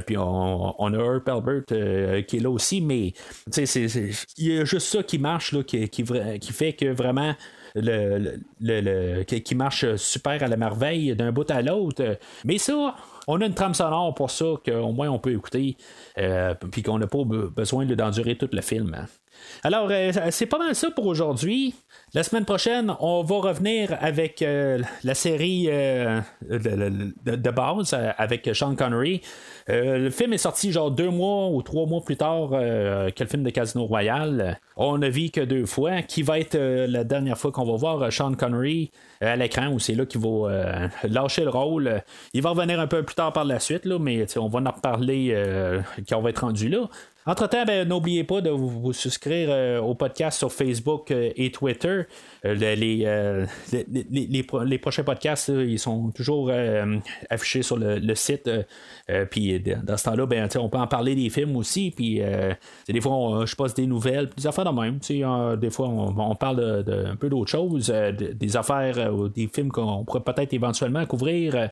[0.05, 3.13] puis on, a Herb Albert qui est là aussi, mais
[3.55, 6.03] il y a juste ça qui marche, là, qui, qui
[6.51, 7.33] fait que vraiment
[7.81, 12.17] le, qui marche super à la merveille d'un bout à l'autre.
[12.45, 12.95] Mais ça,
[13.27, 15.77] on a une trame sonore pour ça qu'au moins on peut écouter,
[16.17, 19.07] euh, puis qu'on n'a pas besoin d'endurer tout le film.
[19.63, 21.75] Alors, euh, c'est pas mal ça pour aujourd'hui.
[22.13, 29.21] La semaine prochaine, on va revenir avec euh, la série de, base avec Sean Connery.
[29.67, 33.43] le film est sorti genre deux mois ou trois mois plus tard que le film
[33.43, 34.59] de Casino Royale.
[34.75, 38.11] On ne vit que deux fois, qui va être la dernière fois qu'on va voir
[38.11, 42.01] Sean Connery à l'écran, où c'est là qu'il va lâcher le rôle.
[42.33, 44.71] Il va revenir un peu plus tard par la suite, là, mais on va en
[44.71, 45.35] reparler
[46.07, 46.87] quand on va être rendu là.
[47.27, 52.03] Entre-temps, ben, n'oubliez pas de vous, souscrire euh, au podcast sur Facebook euh, et Twitter.
[52.45, 53.45] Euh, les,
[54.09, 56.49] les, prochains podcasts, ils sont toujours
[57.29, 58.49] affichés sur le, site.
[59.29, 61.91] puis dans ce temps-là, ben, on peut en parler des films aussi.
[61.91, 62.21] Puis
[62.87, 64.99] des fois, je passe des nouvelles, des affaires de même.
[65.57, 70.05] des fois, on, parle de, un peu d'autres choses, des affaires ou des films qu'on
[70.05, 71.69] pourrait peut-être éventuellement couvrir.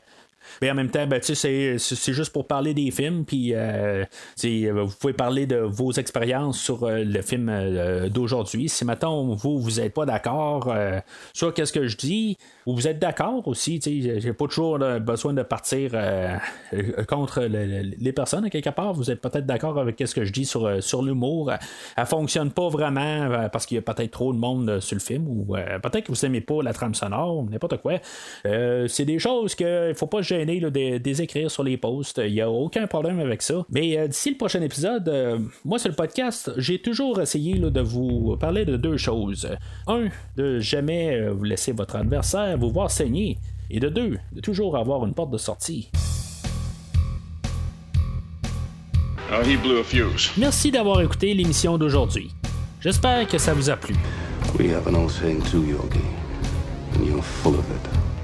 [0.62, 4.06] Mais en même temps, ben, c'est, c'est juste pour parler des films, puis euh,
[4.43, 8.70] vous pouvez parler de vos expériences sur euh, le film euh, d'aujourd'hui.
[8.70, 10.74] Si maintenant vous, vous n'êtes pas d'accord
[11.34, 15.43] sur qu'est-ce que je dis, ou vous êtes d'accord aussi, j'ai pas toujours besoin de
[15.43, 15.91] partir
[17.07, 18.93] contre les personnes à quelque part.
[18.93, 21.51] Vous êtes peut-être d'accord avec ce que je dis sur, sur l'humour.
[21.95, 25.28] Elle fonctionne pas vraiment parce qu'il y a peut-être trop de monde sur le film,
[25.28, 27.99] ou peut-être que vous aimez pas la trame sonore, n'importe quoi.
[28.43, 32.22] c'est des choses qu'il faut pas se gêner de, des écrire sur les posts.
[32.26, 33.66] Il n'y a aucun problème avec ça.
[33.70, 37.82] Mais euh, d'ici le prochain épisode, euh, moi sur le podcast, j'ai toujours essayé de
[37.82, 39.47] vous parler de deux choses.
[39.88, 43.38] Un, de jamais euh, vous laisser votre adversaire vous voir saigner.
[43.70, 45.89] Et de deux, de toujours avoir une porte de sortie.
[49.32, 50.32] Oh, he blew a fuse.
[50.38, 52.32] Merci d'avoir écouté l'émission d'aujourd'hui.
[52.80, 53.95] J'espère que ça vous a plu.
[54.60, 55.99] We have an old saying too, Yogi.
[56.95, 58.05] And you're full of it.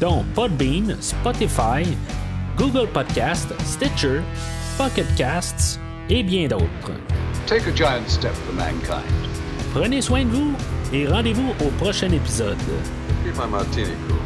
[0.00, 1.84] dont Podbean, Spotify,
[2.56, 4.22] Google Podcast, Stitcher,
[4.76, 5.78] Pocket Casts
[6.08, 6.92] et bien d'autres.
[7.46, 9.04] Take a giant step for mankind.
[9.74, 10.54] Prenez soin de vous
[10.92, 12.56] et rendez-vous au prochain épisode.
[13.24, 14.19] Keep my martini cool.